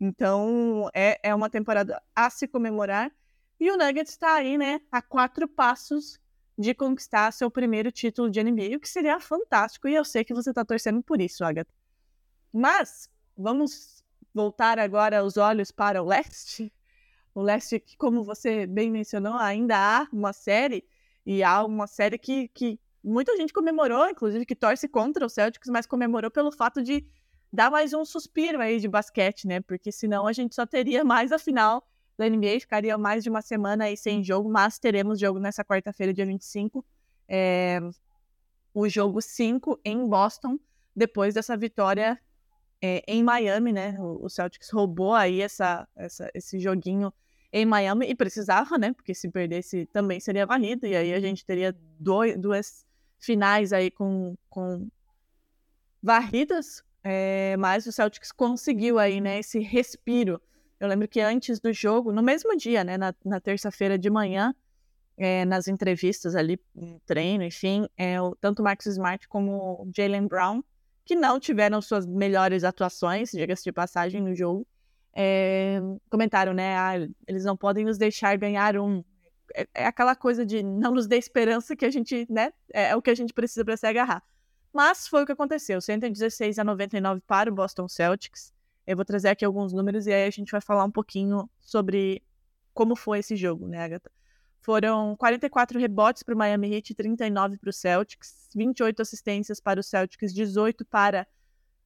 [0.00, 3.12] Então, é, é uma temporada a se comemorar.
[3.60, 6.18] E o Nuggets está aí, né, a quatro passos
[6.58, 9.86] de conquistar seu primeiro título de NBA, o que seria fantástico.
[9.86, 11.72] E eu sei que você está torcendo por isso, Agatha.
[12.52, 14.02] Mas, vamos
[14.34, 16.72] voltar agora os olhos para o leste.
[17.34, 20.84] O leste, que, como você bem mencionou, ainda há uma série,
[21.24, 25.68] e há uma série que, que muita gente comemorou, inclusive que torce contra o Celtics,
[25.70, 27.06] mas comemorou pelo fato de
[27.52, 29.60] dar mais um suspiro aí de basquete, né?
[29.60, 33.42] Porque senão a gente só teria mais a final da NBA, ficaria mais de uma
[33.42, 36.84] semana aí sem jogo, mas teremos jogo nessa quarta-feira, dia 25.
[37.28, 37.80] É,
[38.74, 40.58] o jogo 5 em Boston,
[40.94, 42.20] depois dessa vitória
[42.80, 43.96] é, em Miami, né?
[44.00, 47.12] O, Celtics roubou aí essa, essa, esse joguinho
[47.52, 48.92] em Miami e precisava, né?
[48.92, 52.86] Porque se perdesse também seria varrido, e aí a gente teria dois, duas
[53.18, 54.88] finais aí com, com
[56.02, 60.40] varridas, é, mas o Celtics conseguiu aí, né, esse respiro.
[60.80, 64.52] Eu lembro que antes do jogo, no mesmo dia, né, na, na terça-feira de manhã,
[65.16, 69.90] é, nas entrevistas ali, no treino, enfim, é, o, tanto o Marcus Smart como o
[69.94, 70.62] Jalen Brown,
[71.04, 74.66] que não tiveram suas melhores atuações, diga-se de passagem, no jogo,
[75.14, 76.94] é, comentaram, né, ah,
[77.26, 79.04] eles não podem nos deixar ganhar um.
[79.54, 82.96] É, é, aquela coisa de não nos dê esperança que a gente, né, é, é
[82.96, 84.22] o que a gente precisa para se agarrar.
[84.72, 88.52] Mas foi o que aconteceu, 116 a 99 para o Boston Celtics.
[88.86, 92.22] Eu vou trazer aqui alguns números e aí a gente vai falar um pouquinho sobre
[92.72, 94.10] como foi esse jogo, né, Agatha?
[94.62, 99.82] Foram 44 rebotes para o Miami Heat, 39 para o Celtics, 28 assistências para o
[99.82, 101.26] Celtics, 18 para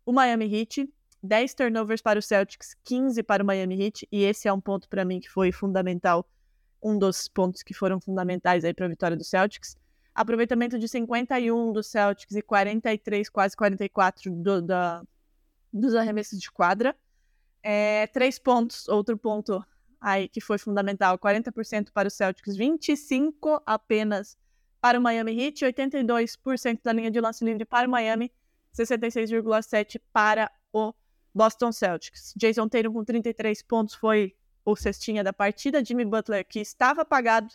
[0.05, 0.89] o Miami Heat,
[1.23, 4.89] 10 turnovers para o Celtics, 15 para o Miami Heat, e esse é um ponto
[4.89, 6.29] para mim que foi fundamental,
[6.83, 9.77] um dos pontos que foram fundamentais aí para a vitória do Celtics.
[10.15, 15.03] Aproveitamento de 51 do Celtics e 43, quase 44 do, da,
[15.73, 16.97] dos arremessos de quadra.
[17.63, 19.65] É, três pontos, outro ponto
[20.01, 24.39] aí que foi fundamental, 40% para o Celtics, 25 apenas
[24.81, 28.31] para o Miami Heat, 82% da linha de lance livre para o Miami,
[28.73, 30.95] 66,7 para o
[31.37, 32.33] Boston Celtics.
[32.35, 37.53] Jason Tatum com 33 pontos foi o cestinha da partida, Jimmy Butler que estava apagado,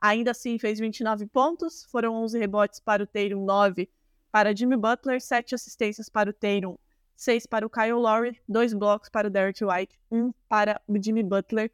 [0.00, 3.88] ainda assim fez 29 pontos, foram 11 rebotes para o Tatum, 9
[4.32, 6.76] para Jimmy Butler, 7 assistências para o Tatum,
[7.14, 11.22] 6 para o Kyle Lowry, 2 blocos para o Derek White, 1 para o Jimmy
[11.22, 11.70] Butler.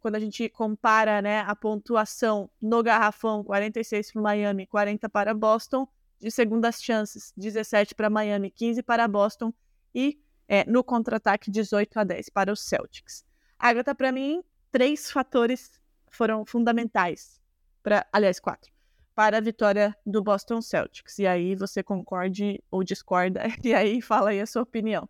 [0.00, 5.88] Quando a gente compara né, a pontuação no garrafão, 46 para Miami, 40 para Boston,
[6.20, 9.52] de segundas chances, 17 para Miami, 15 para Boston,
[9.92, 13.24] e é, no contra-ataque, 18 a 10 para os Celtics.
[13.58, 17.40] Agatha, para mim, três fatores foram fundamentais,
[17.82, 18.70] para, aliás, quatro,
[19.14, 21.18] para a vitória do Boston Celtics.
[21.18, 25.08] E aí você concorde ou discorda, e aí fala aí a sua opinião.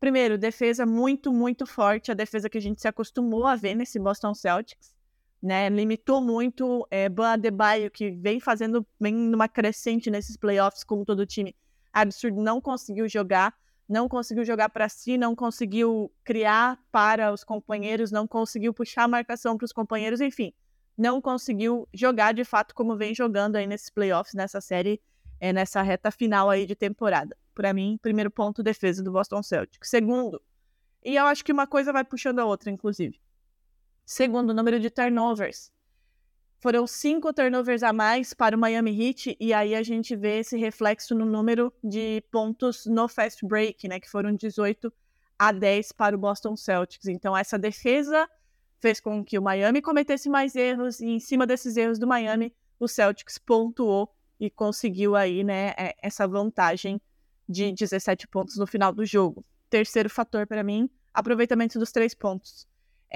[0.00, 4.00] Primeiro, defesa muito, muito forte, a defesa que a gente se acostumou a ver nesse
[4.00, 4.92] Boston Celtics,
[5.40, 5.68] né?
[5.68, 11.24] Limitou muito é, Ban Adebayo, que vem fazendo, vem numa crescente nesses playoffs, como todo
[11.24, 11.54] time.
[11.92, 13.54] Absurdo, não conseguiu jogar,
[13.88, 19.08] não conseguiu jogar para si, não conseguiu criar para os companheiros, não conseguiu puxar a
[19.08, 20.52] marcação para os companheiros, enfim,
[20.96, 25.00] não conseguiu jogar de fato como vem jogando aí nesses playoffs, nessa série,
[25.38, 29.88] é, nessa reta final aí de temporada para mim, primeiro ponto, defesa do Boston Celtics.
[29.88, 30.40] Segundo,
[31.02, 33.18] e eu acho que uma coisa vai puxando a outra, inclusive.
[34.04, 35.72] Segundo, número de turnovers.
[36.58, 40.56] Foram cinco turnovers a mais para o Miami Heat, e aí a gente vê esse
[40.56, 44.00] reflexo no número de pontos no fast break, né?
[44.00, 44.92] Que foram 18
[45.38, 47.06] a 10 para o Boston Celtics.
[47.08, 48.28] Então, essa defesa
[48.80, 52.54] fez com que o Miami cometesse mais erros, e em cima desses erros do Miami,
[52.80, 57.00] o Celtics pontuou e conseguiu aí, né, é, essa vantagem
[57.48, 59.44] de 17 pontos no final do jogo.
[59.70, 62.66] Terceiro fator para mim, aproveitamento dos três pontos.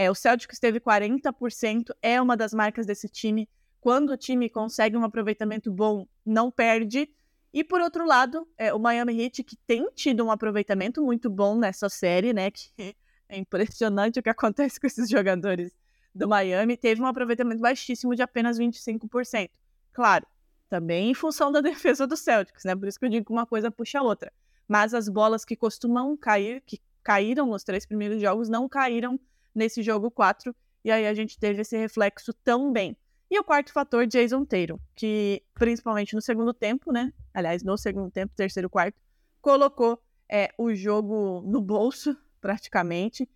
[0.00, 3.46] É, o Celtics teve 40%, é uma das marcas desse time.
[3.82, 7.06] Quando o time consegue um aproveitamento bom, não perde.
[7.52, 11.54] E por outro lado, é, o Miami Heat, que tem tido um aproveitamento muito bom
[11.54, 12.50] nessa série, né?
[12.50, 12.96] Que
[13.28, 15.70] é impressionante o que acontece com esses jogadores
[16.14, 19.50] do Miami, teve um aproveitamento baixíssimo de apenas 25%.
[19.92, 20.26] Claro,
[20.70, 22.74] também em função da defesa do Celtics, né?
[22.74, 24.32] Por isso que eu digo que uma coisa puxa a outra.
[24.66, 29.20] Mas as bolas que costumam cair, que caíram nos três primeiros jogos, não caíram
[29.54, 32.96] nesse jogo 4, e aí a gente teve esse reflexo também.
[33.30, 37.12] E o quarto fator, Jason Tatum, que principalmente no segundo tempo, né?
[37.32, 39.00] Aliás, no segundo tempo, terceiro, quarto,
[39.40, 43.28] colocou é, o jogo no bolso, praticamente,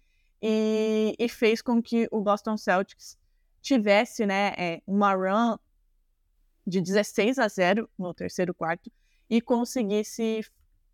[0.42, 3.16] e, e, fez com que o Boston Celtics
[3.62, 5.56] tivesse né, é, uma run
[6.66, 8.90] de 16 a 0 no terceiro quarto
[9.30, 10.44] e conseguisse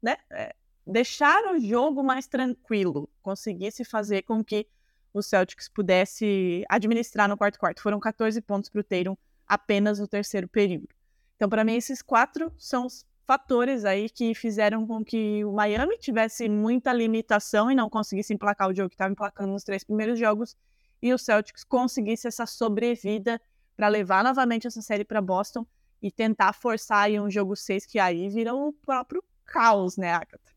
[0.01, 0.55] né, é,
[0.87, 4.69] deixar o jogo mais tranquilo, conseguisse fazer com que
[5.12, 7.83] o Celtics pudesse administrar no quarto quarto.
[7.83, 10.88] Foram 14 pontos para o Tatum apenas no terceiro período.
[11.37, 15.96] Então, para mim, esses quatro são os fatores aí que fizeram com que o Miami
[15.99, 20.18] tivesse muita limitação e não conseguisse emplacar o jogo que estava emplacando nos três primeiros
[20.18, 20.57] jogos
[21.03, 23.40] e o Celtics conseguisse essa sobrevida
[23.77, 25.64] para levar novamente essa série para Boston
[26.03, 30.53] e tentar forçar aí um jogo 6 que aí vira o próprio caos, né, Agatha?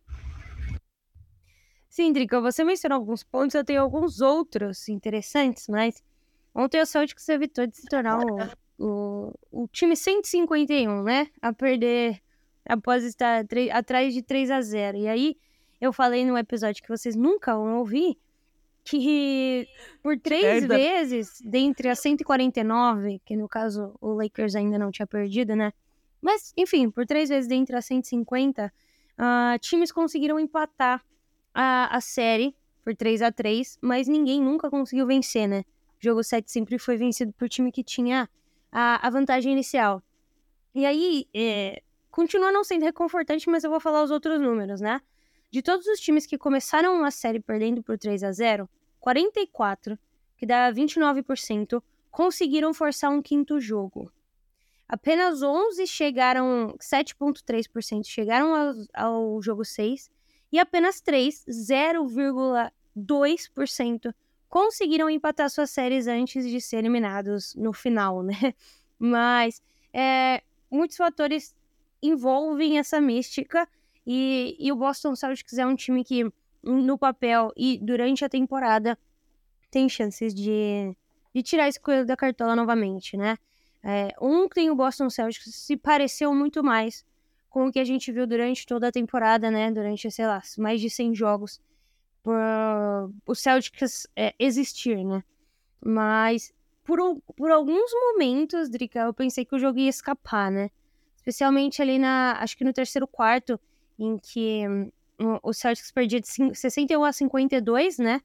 [1.93, 6.03] Sim, Drica, você mencionou alguns pontos, eu tenho alguns outros interessantes, mas
[6.51, 11.27] ontem o Celtics evitou de se tornar o, o, o time 151, né?
[11.39, 12.19] A perder
[12.65, 15.37] após estar atrás de 3 a 0 E aí,
[15.79, 18.17] eu falei no episódio que vocês nunca vão ouvir,
[18.83, 19.67] que
[20.01, 25.55] por três vezes, dentre as 149, que no caso o Lakers ainda não tinha perdido,
[25.55, 25.71] né?
[26.19, 31.05] Mas, enfim, por três vezes dentre as 150, uh, times conseguiram empatar
[31.53, 35.63] a, a série por 3 a 3 mas ninguém nunca conseguiu vencer, né?
[36.01, 38.29] O jogo 7 sempre foi vencido por time que tinha
[38.71, 40.01] a, a vantagem inicial.
[40.75, 45.01] E aí, é, continua não sendo reconfortante, mas eu vou falar os outros números, né?
[45.51, 48.67] De todos os times que começaram a série perdendo por 3 a 0
[48.99, 49.99] 44,
[50.37, 54.11] que dá 29%, conseguiram forçar um quinto jogo.
[54.87, 60.09] Apenas 11 chegaram, 7,3% chegaram ao, ao jogo 6
[60.53, 64.13] e apenas 3, 0,2%,
[64.47, 68.53] conseguiram empatar suas séries antes de ser eliminados no final, né?
[68.99, 69.59] Mas
[69.91, 71.55] é, muitos fatores
[72.03, 73.67] envolvem essa mística
[74.05, 78.95] e, e o Boston Celtics é um time que, no papel e durante a temporada,
[79.71, 80.95] tem chances de,
[81.33, 83.39] de tirar esse coelho da cartola novamente, né?
[83.81, 87.03] É, ontem o Boston Celtics se pareceu muito mais
[87.53, 89.71] com o que a gente viu durante toda a temporada, né?
[89.71, 91.61] Durante, sei lá, mais de 100 jogos
[92.23, 92.35] por
[93.27, 95.23] o Celtics é, existir, né?
[95.79, 96.51] Mas
[96.83, 96.97] por,
[97.37, 100.71] por alguns momentos, Drica, eu pensei que o jogo ia escapar, né?
[101.15, 103.59] Especialmente ali na, acho que no terceiro quarto,
[103.99, 104.67] em que
[105.19, 108.19] um, o Celtics perdia de 61 a 52, né?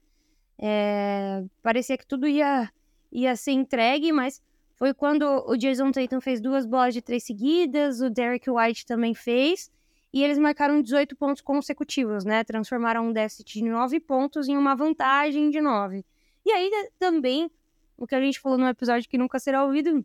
[0.57, 2.67] É, parecia que tudo ia,
[3.11, 4.41] ia ser entregue, mas
[4.79, 9.13] foi quando o Jason Tatum fez duas bolas de três seguidas, o Derek White também
[9.13, 9.69] fez,
[10.13, 12.45] e eles marcaram 18 pontos consecutivos, né?
[12.45, 16.05] Transformaram um déficit de 9 pontos em uma vantagem de 9.
[16.45, 17.51] E aí também,
[17.97, 20.03] o que a gente falou no episódio que nunca será ouvido,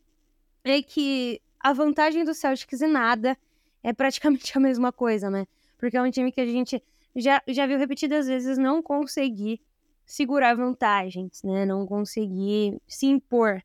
[0.65, 3.39] é que a vantagem do Celtics em nada
[3.81, 5.47] é praticamente a mesma coisa, né?
[5.79, 6.83] Porque é um time que a gente
[7.15, 9.61] já, já viu repetidas vezes não conseguir
[10.05, 11.65] segurar vantagens, né?
[11.65, 13.63] Não conseguir se impor.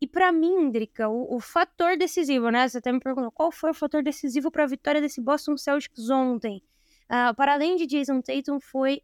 [0.00, 2.68] E para mim, Drica, o, o, fator decisivo, né?
[2.68, 6.08] Você até me perguntou qual foi o fator decisivo para a vitória desse Boston Celtics
[6.08, 6.62] ontem.
[7.06, 9.02] Uh, para além de Jason Tatum, foi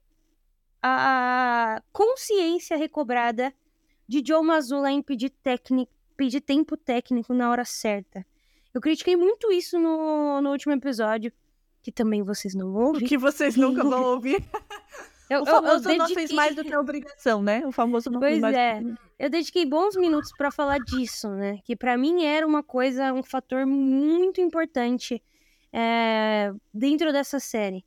[0.83, 3.53] a consciência recobrada
[4.07, 8.25] de Joe Mazzulla em pedir, técnico, pedir tempo técnico na hora certa.
[8.73, 11.33] Eu critiquei muito isso no, no último episódio,
[11.83, 13.07] que também vocês não ouvem.
[13.07, 14.45] Que vocês nunca vão ouvir.
[15.31, 15.99] Eu, o famoso eu, eu dediquei...
[15.99, 17.67] não fez mais do que a obrigação, né?
[17.67, 18.57] O famoso não pois fez mais.
[18.57, 18.83] é.
[19.19, 21.59] Eu dediquei bons minutos para falar disso, né?
[21.65, 25.23] Que para mim era uma coisa, um fator muito importante
[25.73, 27.85] é, dentro dessa série.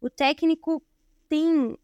[0.00, 0.82] O técnico
[1.28, 1.76] tem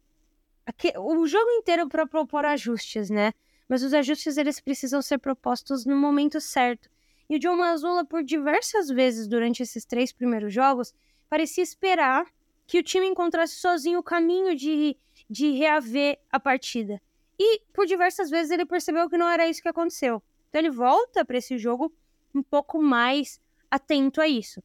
[0.97, 3.33] o jogo inteiro para propor ajustes, né?
[3.69, 6.89] Mas os ajustes eles precisam ser propostos no momento certo.
[7.29, 10.93] E o John Mazzola, por diversas vezes durante esses três primeiros jogos,
[11.29, 12.25] parecia esperar
[12.67, 14.97] que o time encontrasse sozinho o caminho de,
[15.29, 17.01] de reaver a partida.
[17.39, 20.21] E por diversas vezes ele percebeu que não era isso que aconteceu.
[20.49, 21.93] Então ele volta para esse jogo
[22.35, 23.39] um pouco mais
[23.71, 24.61] atento a isso.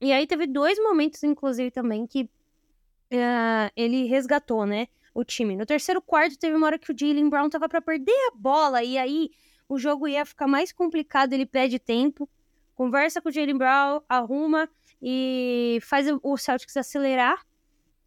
[0.00, 4.88] E aí teve dois momentos, inclusive, também que uh, ele resgatou, né?
[5.14, 5.56] O time.
[5.56, 8.82] No terceiro quarto, teve uma hora que o Jalen Brown tava para perder a bola,
[8.82, 9.30] e aí
[9.68, 11.32] o jogo ia ficar mais complicado.
[11.32, 12.28] Ele pede tempo,
[12.74, 14.68] conversa com o Jalen Brown, arruma
[15.06, 17.44] e faz o Celtics acelerar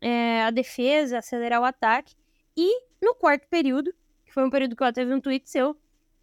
[0.01, 2.15] é, a defesa, acelerar o ataque.
[2.57, 3.93] E no quarto período,
[4.25, 5.77] que foi um período que eu teve um tweet seu,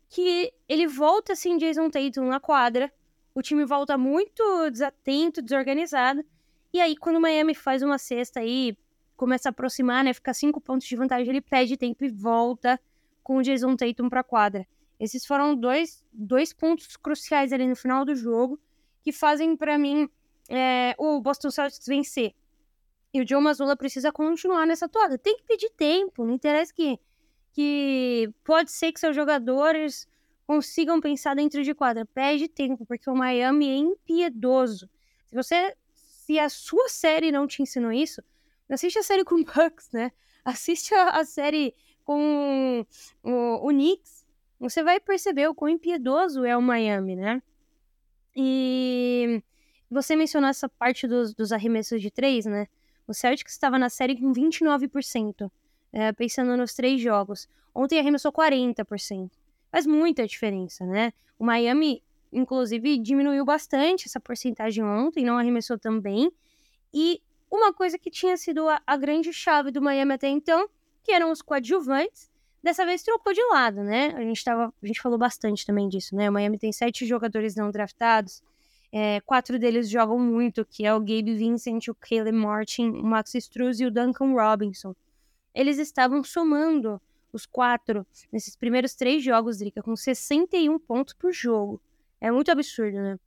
[0.09, 2.93] que ele volta assim, Jason Tatum na quadra,
[3.33, 6.25] o time volta muito desatento, desorganizado.
[6.73, 8.77] E aí, quando o Miami faz uma cesta aí,
[9.17, 10.13] começa a aproximar, né?
[10.13, 12.81] Fica cinco pontos de vantagem, ele pede tempo e volta
[13.23, 14.67] com o Jason Tatum pra quadra.
[14.99, 18.59] Esses foram dois, dois pontos cruciais ali no final do jogo
[19.05, 20.09] que fazem para mim
[20.49, 22.35] é, o Boston Celtics vencer.
[23.13, 25.17] E o Joe Mazzulla precisa continuar nessa toada.
[25.17, 26.99] Tem que pedir tempo, não interessa que,
[27.53, 30.09] que pode ser que seus jogadores
[30.47, 32.05] consigam pensar dentro de quadra.
[32.05, 34.91] Pede tempo, porque o Miami é impiedoso.
[35.27, 38.23] Se você se a sua série não te ensinou isso,
[38.69, 40.11] assiste a série com o Bucks, né?
[40.45, 42.85] Assiste a, a série com
[43.23, 44.25] o, o Knicks.
[44.59, 47.43] Você vai perceber o quão impiedoso é o Miami, né?
[48.35, 49.43] E
[49.95, 52.67] você mencionou essa parte dos, dos arremessos de três, né?
[53.07, 55.51] O Celtics estava na série com 29%,
[55.93, 57.49] é, pensando nos três jogos.
[57.73, 59.31] Ontem arremessou 40%.
[59.71, 61.13] Faz muita diferença, né?
[61.39, 62.03] O Miami,
[62.33, 66.33] inclusive, diminuiu bastante essa porcentagem ontem, não arremessou também.
[66.93, 70.69] E uma coisa que tinha sido a, a grande chave do Miami até então,
[71.05, 72.29] que eram os coadjuvantes,
[72.61, 74.13] dessa vez trocou de lado, né?
[74.17, 76.29] A gente, tava, a gente falou bastante também disso, né?
[76.29, 78.43] O Miami tem sete jogadores não draftados,
[78.97, 83.35] é, quatro deles jogam muito, que é o Gabe Vincent, o Caleb Martin, o Max
[83.35, 84.95] Struz e o Duncan Robinson.
[85.53, 87.03] Eles estavam somando
[87.33, 91.83] os quatro nesses primeiros três jogos, Drica, com 61 pontos por jogo.
[92.21, 93.19] É muito absurdo, né?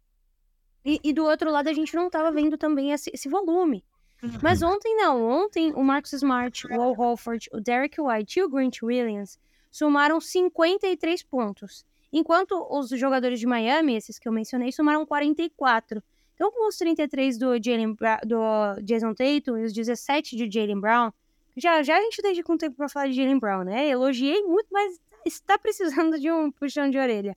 [0.86, 3.84] E, e do outro lado, a gente não estava vendo também esse, esse volume.
[4.24, 4.40] Uhum.
[4.42, 5.22] Mas ontem não.
[5.22, 9.38] Ontem o Marcus Smart, o Al Holford, o Derek White e o Grant Williams
[9.70, 11.86] somaram 53 pontos.
[12.12, 16.02] Enquanto os jogadores de Miami, esses que eu mencionei, somaram 44.
[16.36, 21.12] Então, com os 33 do, Jaylen, do Jason Tatum e os 17 de Jalen Brown,
[21.56, 23.88] já, já a gente deixa com tempo para falar de Jalen Brown, né?
[23.90, 27.36] Elogiei muito, mas está precisando de um puxão de orelha.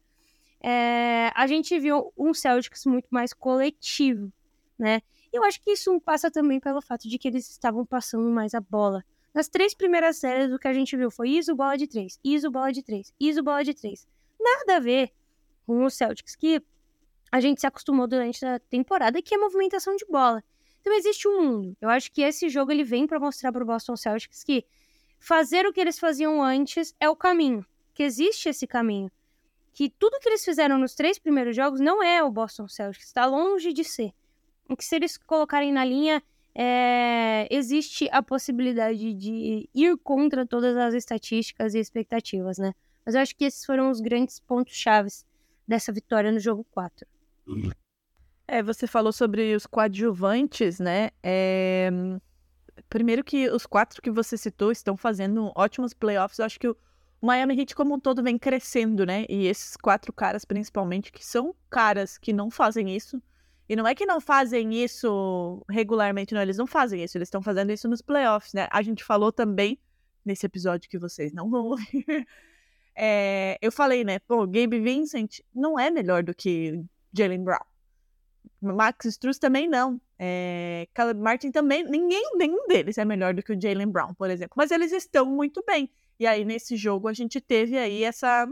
[0.62, 4.30] É, a gente viu um Celtics muito mais coletivo,
[4.78, 5.00] né?
[5.32, 8.60] Eu acho que isso passa também pelo fato de que eles estavam passando mais a
[8.60, 9.02] bola.
[9.32, 12.50] Nas três primeiras séries, o que a gente viu foi ISO, bola de três, ISO,
[12.50, 14.06] bola de três, ISO, bola de três
[14.58, 15.12] nada a ver
[15.66, 16.62] com o Celtics, que
[17.30, 20.42] a gente se acostumou durante a temporada, que é movimentação de bola.
[20.80, 21.76] Então existe um mundo.
[21.80, 24.64] Eu acho que esse jogo ele vem para mostrar para o Boston Celtics que
[25.18, 29.10] fazer o que eles faziam antes é o caminho, que existe esse caminho.
[29.72, 33.26] Que tudo que eles fizeram nos três primeiros jogos não é o Boston Celtics, está
[33.26, 34.12] longe de ser.
[34.68, 36.22] E que se eles colocarem na linha,
[36.54, 37.46] é...
[37.50, 42.72] existe a possibilidade de ir contra todas as estatísticas e expectativas, né?
[43.10, 45.26] Mas eu acho que esses foram os grandes pontos chaves
[45.66, 47.04] dessa vitória no jogo 4.
[48.46, 51.10] É, você falou sobre os coadjuvantes, né?
[51.20, 51.90] É...
[52.88, 56.38] Primeiro que os quatro que você citou estão fazendo ótimos playoffs.
[56.38, 56.76] Eu acho que o
[57.20, 59.26] Miami Heat como um todo vem crescendo, né?
[59.28, 63.20] E esses quatro caras, principalmente, que são caras que não fazem isso.
[63.68, 66.42] E não é que não fazem isso regularmente, não.
[66.42, 67.18] Eles não fazem isso.
[67.18, 68.68] Eles estão fazendo isso nos playoffs, né?
[68.70, 69.80] A gente falou também
[70.24, 72.24] nesse episódio que vocês não vão ouvir
[73.02, 74.18] é, eu falei, né?
[74.18, 76.84] Pô, Gabe Vincent não é melhor do que
[77.14, 77.64] Jalen Brown.
[78.60, 79.98] Max Struz também não.
[80.18, 81.82] É, Caleb Martin também.
[81.82, 84.52] Ninguém, nenhum deles é melhor do que o Jalen Brown, por exemplo.
[84.54, 85.90] Mas eles estão muito bem.
[86.18, 88.46] E aí, nesse jogo, a gente teve aí essa,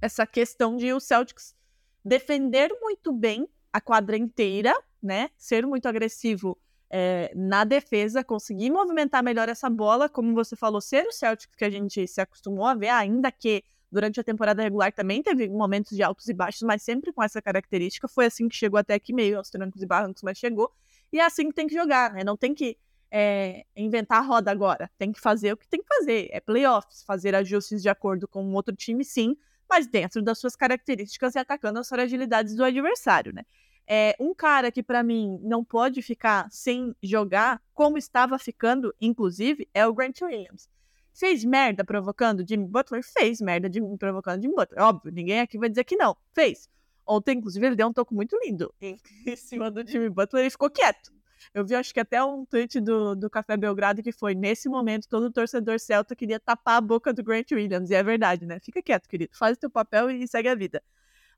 [0.00, 1.54] essa questão de o Celtics
[2.02, 5.28] defender muito bem a quadra inteira, né?
[5.36, 6.56] Ser muito agressivo
[6.90, 11.64] é, na defesa, conseguir movimentar melhor essa bola, como você falou, ser o Celtics que
[11.64, 15.96] a gente se acostumou a ver, ainda que durante a temporada regular também teve momentos
[15.96, 18.06] de altos e baixos, mas sempre com essa característica.
[18.08, 20.72] Foi assim que chegou até aqui, meio aos trancos e barrancos, mas chegou.
[21.12, 22.22] E é assim que tem que jogar, né?
[22.22, 22.76] Não tem que
[23.10, 24.90] é, inventar a roda agora.
[24.98, 26.28] Tem que fazer o que tem que fazer.
[26.30, 29.36] É playoffs, fazer ajustes de acordo com o outro time, sim,
[29.68, 33.44] mas dentro das suas características e atacando as fragilidades do adversário, né?
[33.90, 39.66] É, um cara que para mim não pode ficar sem jogar, como estava ficando, inclusive,
[39.72, 40.68] é o Grant Williams.
[41.14, 43.02] Fez merda provocando Jimmy Butler?
[43.02, 44.82] Fez merda de, provocando Jimmy Butler.
[44.82, 46.14] Óbvio, ninguém aqui vai dizer que não.
[46.34, 46.68] Fez.
[47.06, 48.98] Ontem, inclusive, ele deu um toco muito lindo em,
[49.36, 51.10] cima do Jimmy Butler e ficou quieto.
[51.54, 55.08] Eu vi, acho que até um tweet do, do Café Belgrado que foi: nesse momento,
[55.08, 57.88] todo torcedor celta queria tapar a boca do Grant Williams.
[57.88, 58.60] E é verdade, né?
[58.60, 59.30] Fica quieto, querido.
[59.34, 60.82] Faz o teu papel e segue a vida.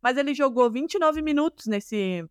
[0.03, 2.29] Mas ele jogou 29 minutos nesse,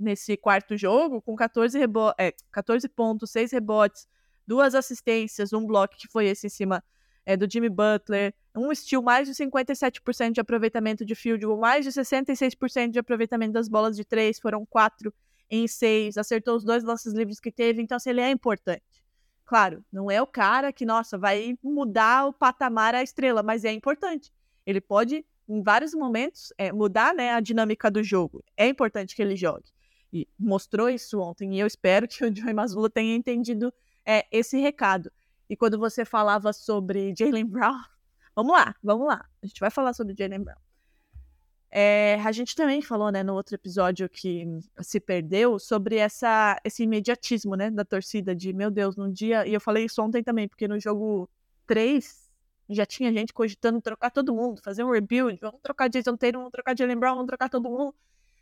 [0.00, 4.08] nesse quarto jogo, com 14, rebo é, 14 pontos, 6 rebotes,
[4.46, 6.82] duas assistências, um bloco que foi esse em cima
[7.24, 11.84] é, do Jimmy Butler, um steal, mais de 57% de aproveitamento de field goal, mais
[11.84, 15.14] de 66% de aproveitamento das bolas de três, foram quatro
[15.50, 19.04] em seis, acertou os dois lances livres que teve, então assim, ele é importante.
[19.44, 23.72] Claro, não é o cara que, nossa, vai mudar o patamar à estrela, mas é
[23.72, 24.32] importante.
[24.64, 28.44] Ele pode, em vários momentos, é, mudar né, a dinâmica do jogo.
[28.56, 29.64] É importante que ele jogue
[30.12, 33.72] e mostrou isso ontem, e eu espero que o Joey Mazzulla tenha entendido
[34.04, 35.10] é, esse recado.
[35.48, 37.80] E quando você falava sobre Jalen Brown,
[38.34, 40.58] vamos lá, vamos lá, a gente vai falar sobre Jalen Brown.
[41.72, 44.44] É, a gente também falou, né, no outro episódio que
[44.80, 49.54] se perdeu, sobre essa, esse imediatismo, né, da torcida, de, meu Deus, num dia, e
[49.54, 51.30] eu falei isso ontem também, porque no jogo
[51.68, 52.28] 3,
[52.68, 56.52] já tinha gente cogitando trocar todo mundo, fazer um rebuild, vamos trocar Jason Tatum, vamos
[56.52, 57.94] trocar Jalen Brown, vamos trocar todo mundo,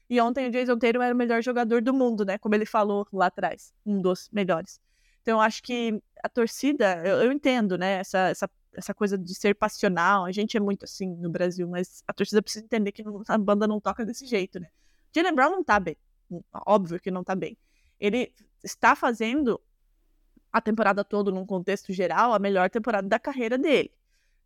[0.08, 2.38] e ontem o Jason Tatum era o melhor jogador do mundo, né?
[2.38, 4.80] Como ele falou lá atrás, um dos melhores.
[5.20, 7.98] Então eu acho que a torcida, eu, eu entendo, né?
[7.98, 10.24] Essa, essa, essa coisa de ser passional.
[10.24, 13.66] A gente é muito assim no Brasil, mas a torcida precisa entender que a banda
[13.66, 14.68] não toca desse jeito, né?
[15.14, 15.96] Jalen Brown não tá bem.
[16.66, 17.56] óbvio que não tá bem.
[18.00, 18.32] Ele
[18.64, 19.60] está fazendo
[20.50, 23.92] a temporada toda, num contexto geral, a melhor temporada da carreira dele.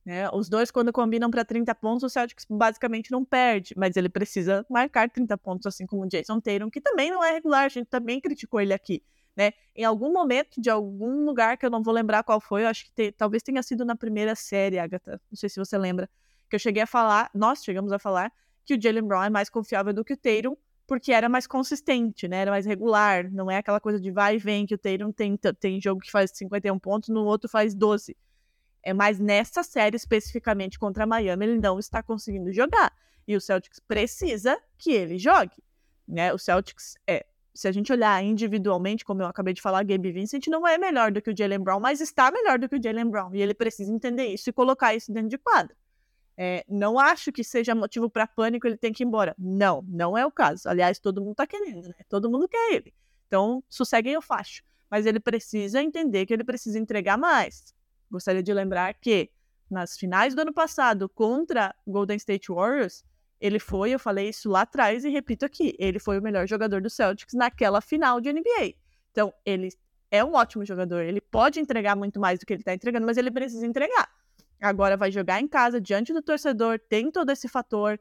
[0.05, 0.29] Né?
[0.33, 4.67] Os dois, quando combinam para 30 pontos, o Celtics basicamente não perde, mas ele precisa
[4.69, 7.87] marcar 30 pontos, assim como o Jason Tatum, que também não é regular, a gente
[7.87, 9.03] também criticou ele aqui.
[9.37, 9.53] Né?
[9.75, 12.85] Em algum momento, de algum lugar que eu não vou lembrar qual foi, eu acho
[12.87, 16.11] que te, talvez tenha sido na primeira série, Agatha, não sei se você lembra,
[16.51, 18.31] que eu cheguei a falar, nós chegamos a falar,
[18.65, 22.29] que o Jalen Brown é mais confiável do que o Tatum, porque era mais consistente,
[22.29, 22.39] né?
[22.39, 25.39] Era mais regular, não é aquela coisa de vai e vem que o Tatum tem,
[25.59, 28.15] tem jogo que faz 51 pontos, no outro faz 12.
[28.83, 32.93] É mais nessa série especificamente contra Miami, ele não está conseguindo jogar.
[33.27, 35.63] E o Celtics precisa que ele jogue.
[36.07, 36.33] Né?
[36.33, 37.25] O Celtics é.
[37.55, 41.13] Se a gente olhar individualmente, como eu acabei de falar, Gabe Vincent não é melhor
[41.13, 43.35] do que o Jalen Brown, mas está melhor do que o Jalen Brown.
[43.35, 45.77] E ele precisa entender isso e colocar isso dentro de quadra.
[46.35, 49.35] É, não acho que seja motivo para pânico ele tem que ir embora.
[49.39, 50.67] Não, não é o caso.
[50.67, 51.95] Aliás, todo mundo está querendo, né?
[52.09, 52.95] Todo mundo quer ele.
[53.27, 54.63] Então, sosseguem o facho.
[54.91, 57.75] Mas ele precisa entender que ele precisa entregar mais.
[58.13, 59.31] Gostaria de lembrar que
[59.71, 63.03] nas finais do ano passado contra Golden State Warriors,
[63.41, 66.83] ele foi, eu falei isso lá atrás e repito aqui, ele foi o melhor jogador
[66.83, 68.75] do Celtics naquela final de NBA.
[69.11, 69.71] Então, ele
[70.11, 73.17] é um ótimo jogador, ele pode entregar muito mais do que ele está entregando, mas
[73.17, 74.11] ele precisa entregar.
[74.61, 77.99] Agora vai jogar em casa, diante do torcedor, tem todo esse fator.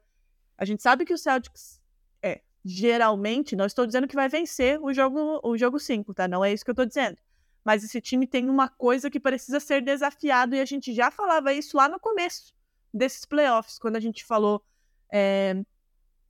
[0.57, 1.81] A gente sabe que o Celtics
[2.21, 6.27] é, geralmente, não estou dizendo que vai vencer o jogo o jogo 5, tá?
[6.27, 7.17] Não é isso que eu estou dizendo
[7.63, 11.53] mas esse time tem uma coisa que precisa ser desafiado, e a gente já falava
[11.53, 12.53] isso lá no começo
[12.93, 14.63] desses playoffs, quando a gente falou
[15.11, 15.63] é,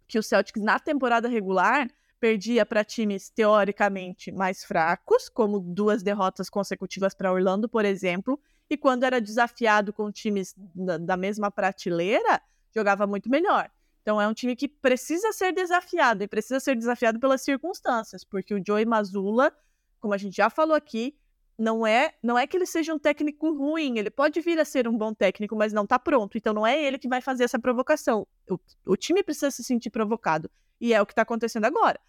[0.07, 6.49] que o Celtics na temporada regular perdia para times teoricamente mais fracos, como duas derrotas
[6.49, 12.39] consecutivas para Orlando, por exemplo, e quando era desafiado com times da, da mesma prateleira,
[12.73, 13.69] jogava muito melhor.
[14.01, 18.53] Então é um time que precisa ser desafiado e precisa ser desafiado pelas circunstâncias, porque
[18.53, 19.51] o Joey Mazzulla,
[19.99, 21.17] como a gente já falou aqui,
[21.61, 24.87] não é não é que ele seja um técnico ruim, ele pode vir a ser
[24.87, 26.35] um bom técnico, mas não está pronto.
[26.37, 28.27] Então não é ele que vai fazer essa provocação.
[28.49, 30.49] O, o time precisa se sentir provocado.
[30.79, 31.99] E é o que está acontecendo agora.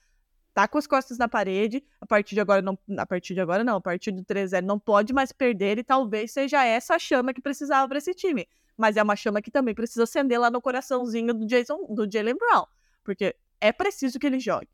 [0.55, 3.63] Tá com as costas na parede, a partir de agora não, a partir de agora
[3.63, 7.35] não, a partir do 3-0 não pode mais perder e talvez seja essa a chama
[7.35, 8.49] que precisava para esse time.
[8.77, 12.37] Mas é uma chama que também precisa acender lá no coraçãozinho do Jason, do Jalen
[12.37, 12.65] Brown,
[13.05, 14.69] porque é preciso que ele jogue.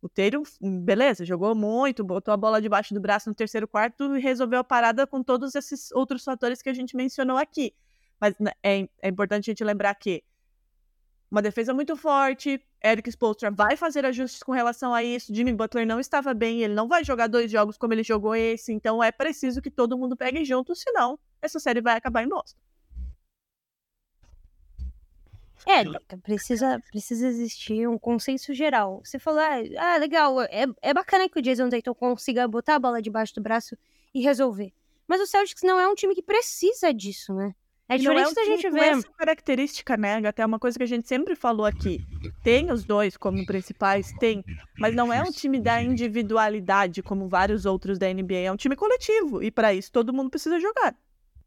[0.00, 0.42] O Tatum,
[0.80, 4.64] beleza, jogou muito, botou a bola debaixo do braço no terceiro quarto e resolveu a
[4.64, 7.74] parada com todos esses outros fatores que a gente mencionou aqui.
[8.20, 10.22] Mas né, é, é importante a gente lembrar que
[11.30, 15.86] uma defesa muito forte, Eric Spoelstra vai fazer ajustes com relação a isso, Jimmy Butler
[15.86, 19.12] não estava bem, ele não vai jogar dois jogos como ele jogou esse, então é
[19.12, 22.58] preciso que todo mundo pegue junto, senão essa série vai acabar em Boston.
[25.66, 25.84] É,
[26.18, 29.00] precisa, precisa existir um consenso geral.
[29.04, 32.78] Você falou, ah, ah, legal, é, é bacana que o Jason Tatum consiga botar a
[32.78, 33.76] bola debaixo do braço
[34.14, 34.72] e resolver.
[35.06, 37.54] Mas o Celtics não é um time que precisa disso, né?
[37.88, 38.80] É diferente não é um da gente ver.
[38.80, 42.04] essa característica, né, Até é uma coisa que a gente sempre falou aqui.
[42.44, 44.44] Tem os dois como principais, tem,
[44.78, 48.76] mas não é um time da individualidade como vários outros da NBA, é um time
[48.76, 50.94] coletivo e para isso todo mundo precisa jogar.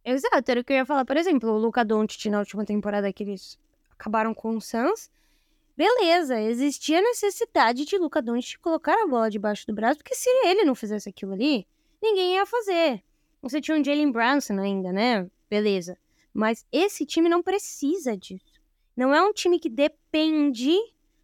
[0.04, 3.14] Exato, era o que eu ia falar, por exemplo, o Luca Doncic na última temporada
[3.14, 3.56] que eles
[4.02, 5.12] acabaram com o Suns.
[5.78, 10.66] Beleza, existia necessidade de Luca Doncic colocar a bola debaixo do braço, porque se ele
[10.66, 11.66] não fizesse aquilo ali,
[12.02, 13.04] ninguém ia fazer.
[13.42, 15.30] Você tinha um Jalen Brunson ainda, né?
[15.50, 15.98] Beleza.
[16.34, 18.60] Mas esse time não precisa disso.
[18.96, 20.76] Não é um time que depende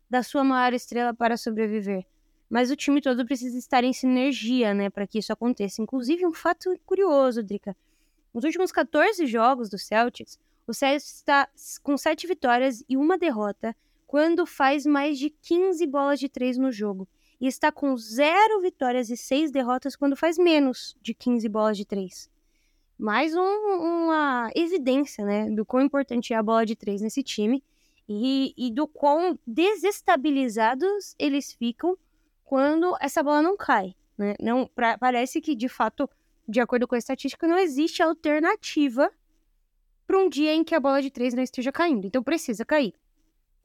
[0.09, 2.05] da sua maior estrela para sobreviver.
[2.49, 5.81] Mas o time todo precisa estar em sinergia, né, para que isso aconteça.
[5.81, 7.75] Inclusive, um fato curioso, Drica.
[8.33, 11.47] Nos últimos 14 jogos do Celtics, o Celtics está
[11.81, 16.71] com 7 vitórias e uma derrota quando faz mais de 15 bolas de 3 no
[16.71, 17.07] jogo.
[17.39, 21.85] E está com 0 vitórias e 6 derrotas quando faz menos de 15 bolas de
[21.85, 22.29] 3.
[22.97, 27.63] Mais um, uma evidência né, do quão importante é a bola de 3 nesse time
[28.09, 31.95] e, e do quão desestabilizados eles ficam
[32.43, 33.95] quando essa bola não cai.
[34.17, 34.33] Né?
[34.41, 36.09] Não, pra, parece que, de fato,
[36.47, 39.11] de acordo com a estatística, não existe alternativa
[40.07, 42.07] para um dia em que a bola de três não esteja caindo.
[42.07, 42.93] Então precisa cair.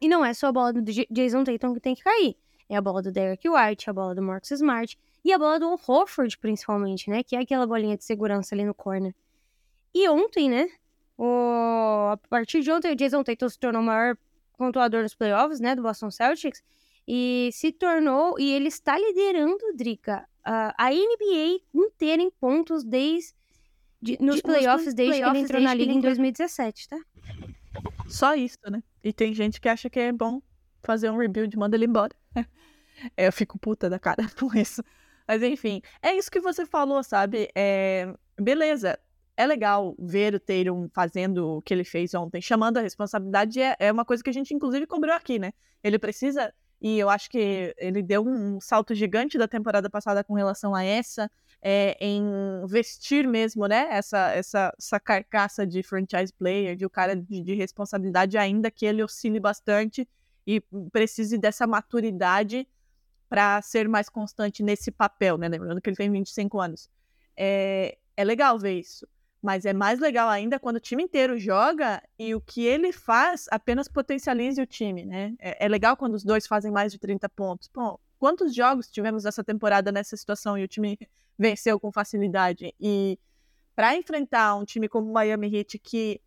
[0.01, 2.37] E não é só a bola do Jason Tatum que tem que cair.
[2.69, 5.79] É a bola do Derek White, a bola do Marcus Smart e a bola do
[5.87, 7.23] Horford, principalmente, né?
[7.23, 9.15] Que é aquela bolinha de segurança ali no corner.
[9.95, 10.69] E ontem, né?
[11.17, 12.09] O...
[12.11, 14.17] A partir de ontem, o Jason Tatum se tornou o maior
[14.59, 15.77] pontuador nos playoffs, né?
[15.77, 16.63] Do Boston Celtics.
[17.07, 18.39] E se tornou...
[18.41, 23.35] E ele está liderando, Drica, a NBA inteira em pontos desde
[24.03, 26.99] de, nos de, playoffs desde playoffs que ele entrou na liga em 2017, tá?
[28.09, 28.83] Só isso, né?
[29.03, 30.43] E tem gente que acha que é bom
[30.83, 32.15] fazer um rebuild, manda ele embora.
[33.17, 34.81] É, eu fico puta da cara com isso.
[35.27, 37.49] Mas enfim, é isso que você falou, sabe?
[37.53, 38.97] É, beleza,
[39.37, 43.75] é legal ver o Tatum fazendo o que ele fez ontem, chamando a responsabilidade, é,
[43.79, 45.53] é uma coisa que a gente inclusive cobrou aqui, né?
[45.83, 50.35] Ele precisa, e eu acho que ele deu um salto gigante da temporada passada com
[50.35, 51.31] relação a essa,
[51.63, 52.25] é, em
[52.67, 53.87] vestir mesmo, né?
[53.91, 58.69] Essa, essa, essa carcaça de franchise player, de o um cara de, de responsabilidade, ainda
[58.71, 60.09] que ele oscile bastante
[60.45, 60.61] e
[60.91, 62.67] precise dessa maturidade
[63.29, 65.49] para ser mais constante nesse papel, né?
[65.49, 66.91] Lembrando que ele tem 25 anos.
[67.37, 69.07] É, é legal ver isso.
[69.41, 73.47] Mas é mais legal ainda quando o time inteiro joga e o que ele faz
[73.51, 75.35] apenas potencialize o time, né?
[75.39, 77.71] É, é legal quando os dois fazem mais de 30 pontos.
[77.73, 80.99] Bom, quantos jogos tivemos essa temporada nessa situação e o time
[81.43, 82.73] venceu com facilidade?
[82.81, 83.19] E
[83.75, 86.21] para enfrentar um time como o Miami Heat que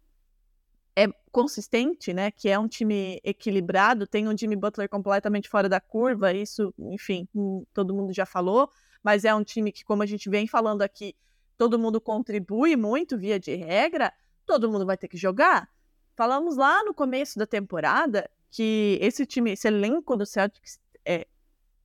[0.96, 2.32] é consistente, né?
[2.32, 7.28] Que é um time equilibrado, tem um Jimmy Butler completamente fora da curva, isso, enfim,
[7.34, 8.70] hum, todo mundo já falou,
[9.04, 11.16] mas é um time que, como a gente vem falando aqui,
[11.58, 14.14] todo mundo contribui muito via de regra,
[14.46, 15.70] todo mundo vai ter que jogar.
[16.16, 21.28] Falamos lá no começo da temporada que esse time, esse elenco do Celtics é,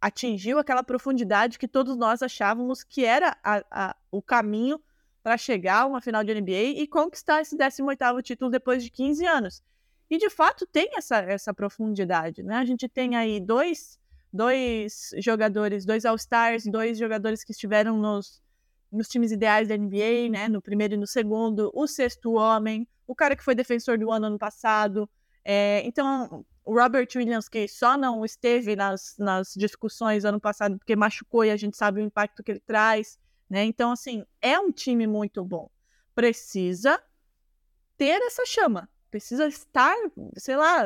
[0.01, 4.81] atingiu aquela profundidade que todos nós achávamos que era a, a, o caminho
[5.23, 9.27] para chegar a uma final de NBA e conquistar esse 18º título depois de 15
[9.27, 9.63] anos.
[10.09, 12.57] E de fato tem essa, essa profundidade, né?
[12.57, 13.99] A gente tem aí dois,
[14.33, 18.43] dois jogadores, dois All-Stars, dois jogadores que estiveram nos,
[18.91, 20.49] nos times ideais da NBA, né?
[20.49, 24.27] No primeiro e no segundo, o sexto homem, o cara que foi defensor do ano
[24.27, 25.09] ano passado.
[25.45, 30.95] É, então, o Robert Williams, que só não esteve nas, nas discussões ano passado porque
[30.95, 33.19] machucou e a gente sabe o impacto que ele traz,
[33.49, 33.65] né?
[33.65, 35.69] Então, assim, é um time muito bom.
[36.15, 37.03] Precisa
[37.97, 39.97] ter essa chama, precisa estar,
[40.37, 40.85] sei lá,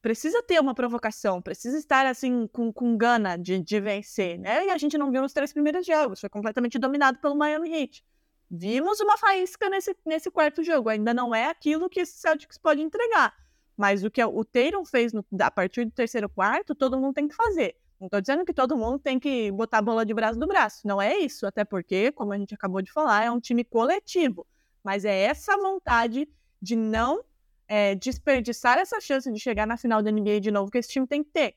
[0.00, 4.64] precisa ter uma provocação, precisa estar assim com, com gana de, de vencer, né?
[4.64, 8.02] E a gente não viu nos três primeiros jogos, foi completamente dominado pelo Miami Heat.
[8.50, 12.80] Vimos uma faísca nesse, nesse quarto jogo, ainda não é aquilo que esse Celtics pode
[12.80, 13.34] entregar,
[13.76, 17.28] mas o que o Tatum fez no, a partir do terceiro quarto, todo mundo tem
[17.28, 17.76] que fazer.
[18.00, 20.86] Não estou dizendo que todo mundo tem que botar a bola de braço do braço,
[20.86, 24.46] não é isso, até porque, como a gente acabou de falar, é um time coletivo,
[24.82, 26.28] mas é essa vontade
[26.60, 27.24] de não
[27.66, 31.06] é, desperdiçar essa chance de chegar na final da NBA de novo que esse time
[31.06, 31.54] tem que ter.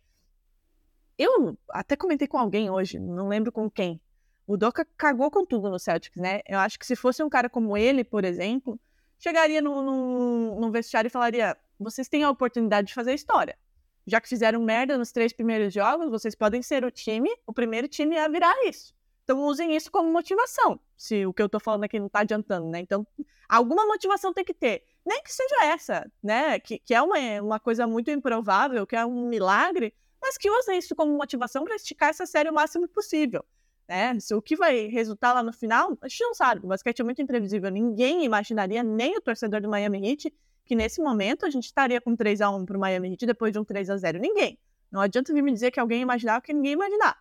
[1.18, 4.00] Eu até comentei com alguém hoje, não lembro com quem.
[4.46, 6.42] O Doca cagou com tudo no Celtics, né?
[6.48, 8.80] Eu acho que se fosse um cara como ele, por exemplo,
[9.20, 13.58] chegaria no, no vestiário e falaria: vocês têm a oportunidade de fazer história.
[14.06, 17.88] Já que fizeram merda nos três primeiros jogos, vocês podem ser o time, o primeiro
[17.88, 18.96] time a virar isso.
[19.24, 22.70] Então usem isso como motivação, se o que eu tô falando aqui não tá adiantando,
[22.70, 22.80] né?
[22.80, 23.06] Então,
[23.50, 24.86] alguma motivação tem que ter.
[25.06, 26.58] Nem que seja essa, né?
[26.60, 30.78] Que, que é uma, uma coisa muito improvável, que é um milagre, mas que usem
[30.78, 33.44] isso como motivação para esticar essa série o máximo possível.
[33.88, 34.20] Né?
[34.20, 36.66] Se o que vai resultar lá no final, a gente não sabe.
[36.66, 37.70] O basquete é muito imprevisível.
[37.72, 40.34] Ninguém imaginaria, nem o torcedor do Miami Heat,
[40.68, 43.54] que nesse momento a gente estaria com 3 a 1 para o Miami Heat depois
[43.54, 44.60] de um 3 a 0 Ninguém.
[44.92, 47.18] Não adianta vir me dizer que alguém imaginava que ninguém imaginava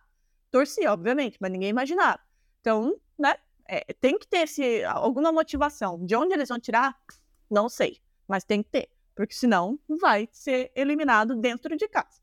[0.51, 2.19] torcia, obviamente, mas ninguém imaginava.
[2.61, 3.35] Então, né,
[3.67, 6.03] é, tem que ter esse, alguma motivação.
[6.05, 6.97] De onde eles vão tirar?
[7.49, 12.21] Não sei, mas tem que ter, porque senão vai ser eliminado dentro de casa.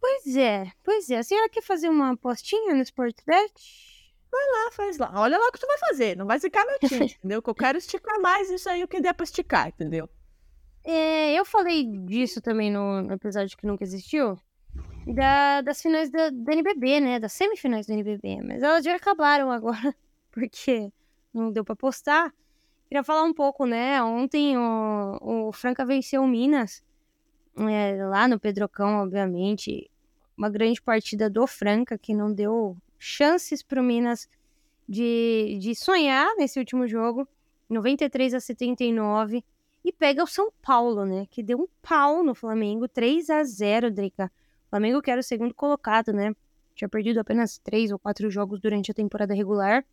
[0.00, 1.18] Pois é, pois é.
[1.18, 3.97] A senhora quer fazer uma apostinha no Sportbet?
[4.30, 5.10] Vai lá, faz lá.
[5.14, 6.16] Olha lá o que tu vai fazer.
[6.16, 7.42] Não vai ficar meu time, entendeu?
[7.42, 10.08] Que eu quero esticar mais isso aí o que der pra esticar, entendeu?
[10.84, 14.38] É, eu falei disso também no, episódio que nunca existiu
[15.06, 17.18] da, das finais da, da NBB, né?
[17.18, 18.42] Das semifinais da NBB.
[18.42, 19.94] Mas elas já acabaram agora,
[20.30, 20.92] porque
[21.32, 22.32] não deu para postar.
[22.86, 24.02] Queria falar um pouco, né?
[24.02, 26.82] Ontem o, o Franca venceu o Minas,
[27.56, 29.90] é, lá no Pedrocão, obviamente.
[30.36, 34.28] Uma grande partida do Franca, que não deu chances para o Minas
[34.88, 37.28] de, de sonhar nesse último jogo.
[37.68, 39.44] 93 a 79.
[39.84, 41.26] E pega o São Paulo, né?
[41.30, 42.88] Que deu um pau no Flamengo.
[42.88, 44.32] 3 a 0 Drica.
[44.70, 46.34] Flamengo que era o segundo colocado, né?
[46.74, 49.84] Tinha perdido apenas três ou quatro jogos durante a temporada regular.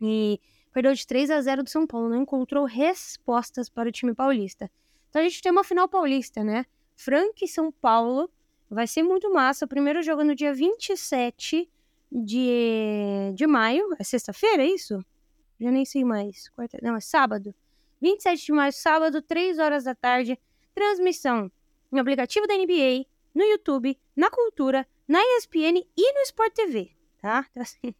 [0.00, 0.40] E
[0.72, 2.08] perdeu de 3 a 0 do São Paulo.
[2.08, 4.70] Não encontrou respostas para o time paulista.
[5.08, 6.64] Então a gente tem uma final paulista, né?
[6.94, 8.30] Franca e São Paulo.
[8.70, 9.64] Vai ser muito massa.
[9.64, 11.68] O primeiro jogo é no dia 27
[12.10, 13.94] de, de maio.
[13.98, 15.04] É sexta-feira, é isso?
[15.60, 16.48] Já nem sei mais.
[16.50, 16.78] Quarta...
[16.82, 17.54] Não, é sábado.
[18.00, 20.38] 27 de maio, sábado, 3 horas da tarde.
[20.74, 21.50] Transmissão
[21.90, 26.90] no aplicativo da NBA, no YouTube, na Cultura, na ESPN e no Sport TV,
[27.20, 27.46] tá?
[27.50, 27.94] Então, assim,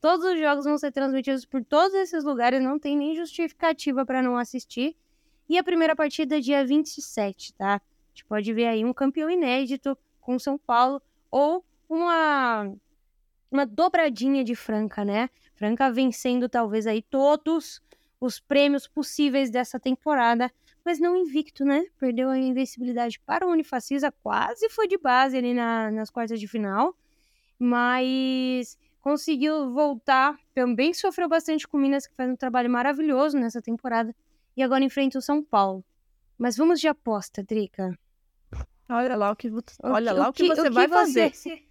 [0.00, 4.22] todos os jogos vão ser transmitidos por todos esses lugares, não tem nem justificativa para
[4.22, 4.94] não assistir.
[5.48, 7.80] E a primeira partida é dia 27, tá?
[8.18, 11.00] gente pode ver aí um campeão inédito com São Paulo
[11.30, 12.74] ou uma
[13.50, 15.28] uma dobradinha de Franca, né?
[15.54, 17.80] Franca vencendo talvez aí todos
[18.20, 20.50] os prêmios possíveis dessa temporada,
[20.84, 21.86] mas não invicto, né?
[21.98, 26.46] Perdeu a invencibilidade para o Unifacisa, quase foi de base ali na, nas quartas de
[26.48, 26.96] final,
[27.58, 30.36] mas conseguiu voltar.
[30.54, 34.14] Também sofreu bastante com Minas, que faz um trabalho maravilhoso nessa temporada,
[34.56, 35.84] e agora enfrenta o São Paulo.
[36.36, 37.96] Mas vamos de aposta, Drica.
[38.88, 39.50] Olha lá o que,
[39.82, 41.26] olha o lá o que, você o vai você- fazer.
[41.26, 41.62] O que- Você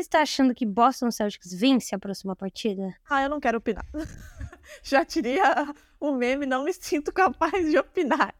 [0.00, 2.94] está achando que Boston Celtics vence a próxima partida?
[3.08, 3.84] Ah, eu não quero opinar.
[4.82, 8.34] Já diria o meme, não me sinto capaz de opinar.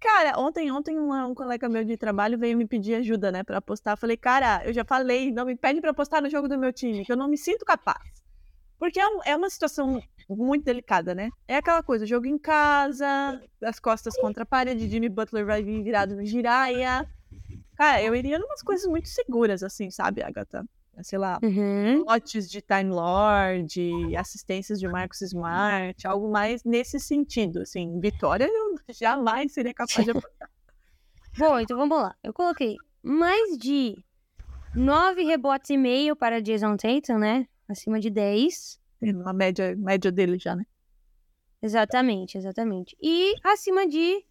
[0.00, 3.96] Cara, ontem, ontem um, colega meu de trabalho veio me pedir ajuda, né, pra apostar.
[3.98, 7.04] Falei, cara, eu já falei, não me pede pra apostar no jogo do meu time,
[7.04, 8.00] que eu não me sinto capaz.
[8.78, 11.30] Porque é, um- é uma situação muito delicada, né?
[11.48, 15.82] É aquela coisa, jogo em casa, as costas contra a parede, Jimmy Butler vai vir
[15.82, 17.04] virado no giraia.
[17.78, 20.66] Cara, eu iria numas coisas muito seguras, assim, sabe, Agatha?
[21.00, 22.02] Sei lá, Uhum.
[22.02, 27.60] lotes de Time Lord, assistências de Marcos Smart, algo mais nesse sentido.
[27.60, 30.50] Assim, vitória eu jamais seria capaz de apostar.
[31.36, 32.16] Bom, então vamos lá.
[32.24, 33.96] Eu coloquei mais de
[34.74, 37.46] 9 rebotes e meio para Jason Tatum, né?
[37.68, 38.80] Acima de 10.
[39.00, 40.66] Uma média, média dele já, né?
[41.62, 42.96] Exatamente, exatamente.
[43.00, 44.24] E acima de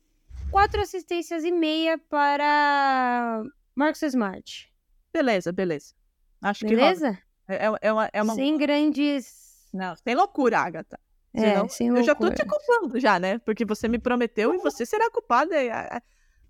[0.51, 3.43] 4 assistências e meia para
[3.75, 4.71] Marcus Smart.
[5.13, 5.93] Beleza, beleza.
[6.41, 6.87] Acho que rola.
[6.87, 7.19] Beleza?
[7.47, 8.33] é, é, é uma, é uma...
[8.33, 9.67] Sem grandes.
[9.73, 10.99] Não, sem loucura, Agatha.
[11.33, 12.45] É, Senão, sem eu já tô loucura.
[12.45, 13.37] te culpando já, né?
[13.39, 15.55] Porque você me prometeu e você será culpada.
[15.71, 16.01] A,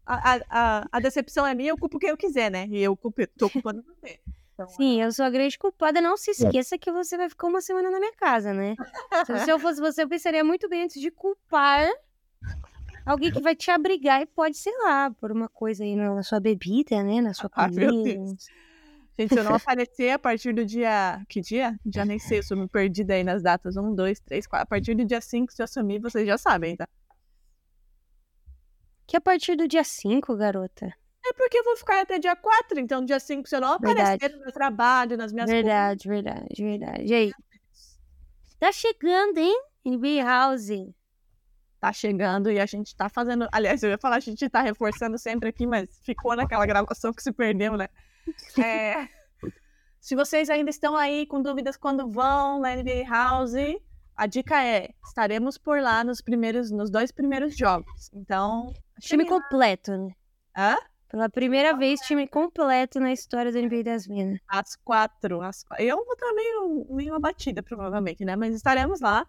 [0.05, 2.67] a, a, a, decepção é minha, eu culpo quem eu quiser, né?
[2.69, 4.19] E eu culpo, tô culpando você.
[4.53, 6.01] Então, Sim, eu sou a grande culpada.
[6.01, 8.75] Não se esqueça que você vai ficar uma semana na minha casa, né?
[9.45, 11.87] Se eu fosse você, eu pensaria muito bem antes de culpar
[13.07, 16.39] alguém que vai te abrigar e pode, sei lá, por uma coisa aí na sua
[16.39, 17.21] bebida, né?
[17.21, 18.13] Na sua Ah, meu comida.
[18.13, 18.45] Deus.
[19.19, 21.21] Gente, se eu não aparecer a partir do dia.
[21.27, 21.75] Que dia?
[21.85, 23.75] Já nem sei, eu sou me perdida aí nas datas.
[23.75, 24.63] Um, dois, três, quatro.
[24.63, 26.87] A partir do dia 5, se eu assumir, vocês já sabem, tá?
[29.07, 30.93] Que a partir do dia 5, garota.
[31.25, 34.17] É porque eu vou ficar até dia 4, então dia 5, se eu não aparecer
[34.17, 34.35] Verdade.
[34.35, 37.05] no meu trabalho, nas minhas Verdade, verdade, verdade.
[37.05, 37.31] E aí?
[38.59, 39.61] Tá chegando, hein?
[39.85, 40.69] NBA House.
[41.79, 43.47] Tá chegando e a gente tá fazendo.
[43.51, 47.23] Aliás, eu ia falar, a gente tá reforçando sempre aqui, mas ficou naquela gravação que
[47.23, 47.87] se perdeu, né?
[48.61, 49.07] É,
[50.01, 53.53] Se vocês ainda estão aí com dúvidas quando vão na NBA House,
[54.15, 58.09] a dica é: estaremos por lá nos primeiros, nos dois primeiros jogos.
[58.13, 58.73] Então.
[58.99, 60.11] Time completo, né?
[60.57, 60.77] Hã?
[61.09, 64.39] Pela primeira vez, time completo na história do NBA das Minas.
[64.47, 65.41] Às quatro.
[65.41, 65.63] Às...
[65.79, 68.35] Eu vou estar meio, meio abatida, provavelmente, né?
[68.35, 69.25] Mas estaremos lá.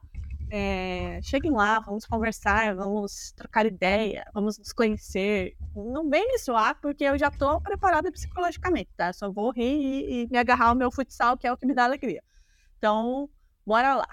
[0.51, 5.57] É, cheguem lá, vamos conversar, vamos trocar ideia, vamos nos conhecer.
[5.75, 9.13] Não vem me suar, porque eu já tô preparada psicologicamente, tá?
[9.13, 11.75] Só vou rir e, e me agarrar ao meu futsal, que é o que me
[11.75, 12.23] dá alegria.
[12.79, 13.29] Então,
[13.67, 14.09] bora lá.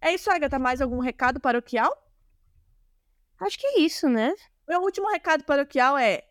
[0.00, 0.58] É isso, Agatha.
[0.58, 1.90] Mais algum recado paroquial?
[3.40, 4.34] Acho que é isso, né?
[4.68, 6.22] Meu último recado paroquial é: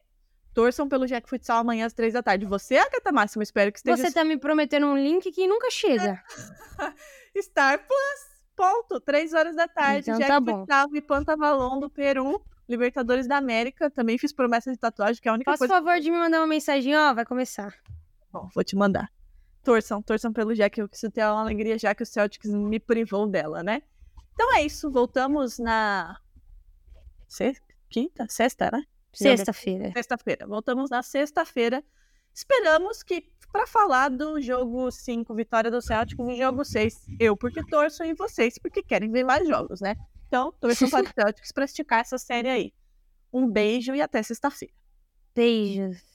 [0.54, 2.46] torçam pelo Jack Futsal amanhã às três da tarde.
[2.46, 6.24] Você, Agatha Máximo, espero que esteja Você tá me prometendo um link que nunca chega.
[7.42, 10.52] Star Plus, ponto, três horas da tarde, Então Jack tá.
[10.52, 15.32] Futsal e Pantavalon do Peru, Libertadores da América, também fiz promessa de tatuagem, que é
[15.32, 17.74] a única o coisa favor de me mandar uma mensagem, ó, vai começar.
[18.32, 19.12] Bom, vou te mandar.
[19.64, 23.28] Torçam, torçam pelo Jack, eu preciso ter uma alegria já que o Celtics me privou
[23.28, 23.82] dela, né?
[24.34, 26.20] Então é isso, voltamos na
[27.28, 28.84] sexta, quinta, sexta, né?
[29.14, 29.92] Sexta-feira.
[29.94, 30.48] Sexta-feira.
[30.48, 31.84] Voltamos na sexta-feira.
[32.34, 37.64] Esperamos que para falar do jogo 5, vitória do Celtic, e jogo 6, eu porque
[37.68, 39.96] torço e vocês porque querem ver mais jogos, né?
[40.28, 42.74] Então, torçam para o Celtics para esticar essa série aí.
[43.32, 44.74] Um beijo e até sexta-feira.
[45.36, 46.13] Beijos.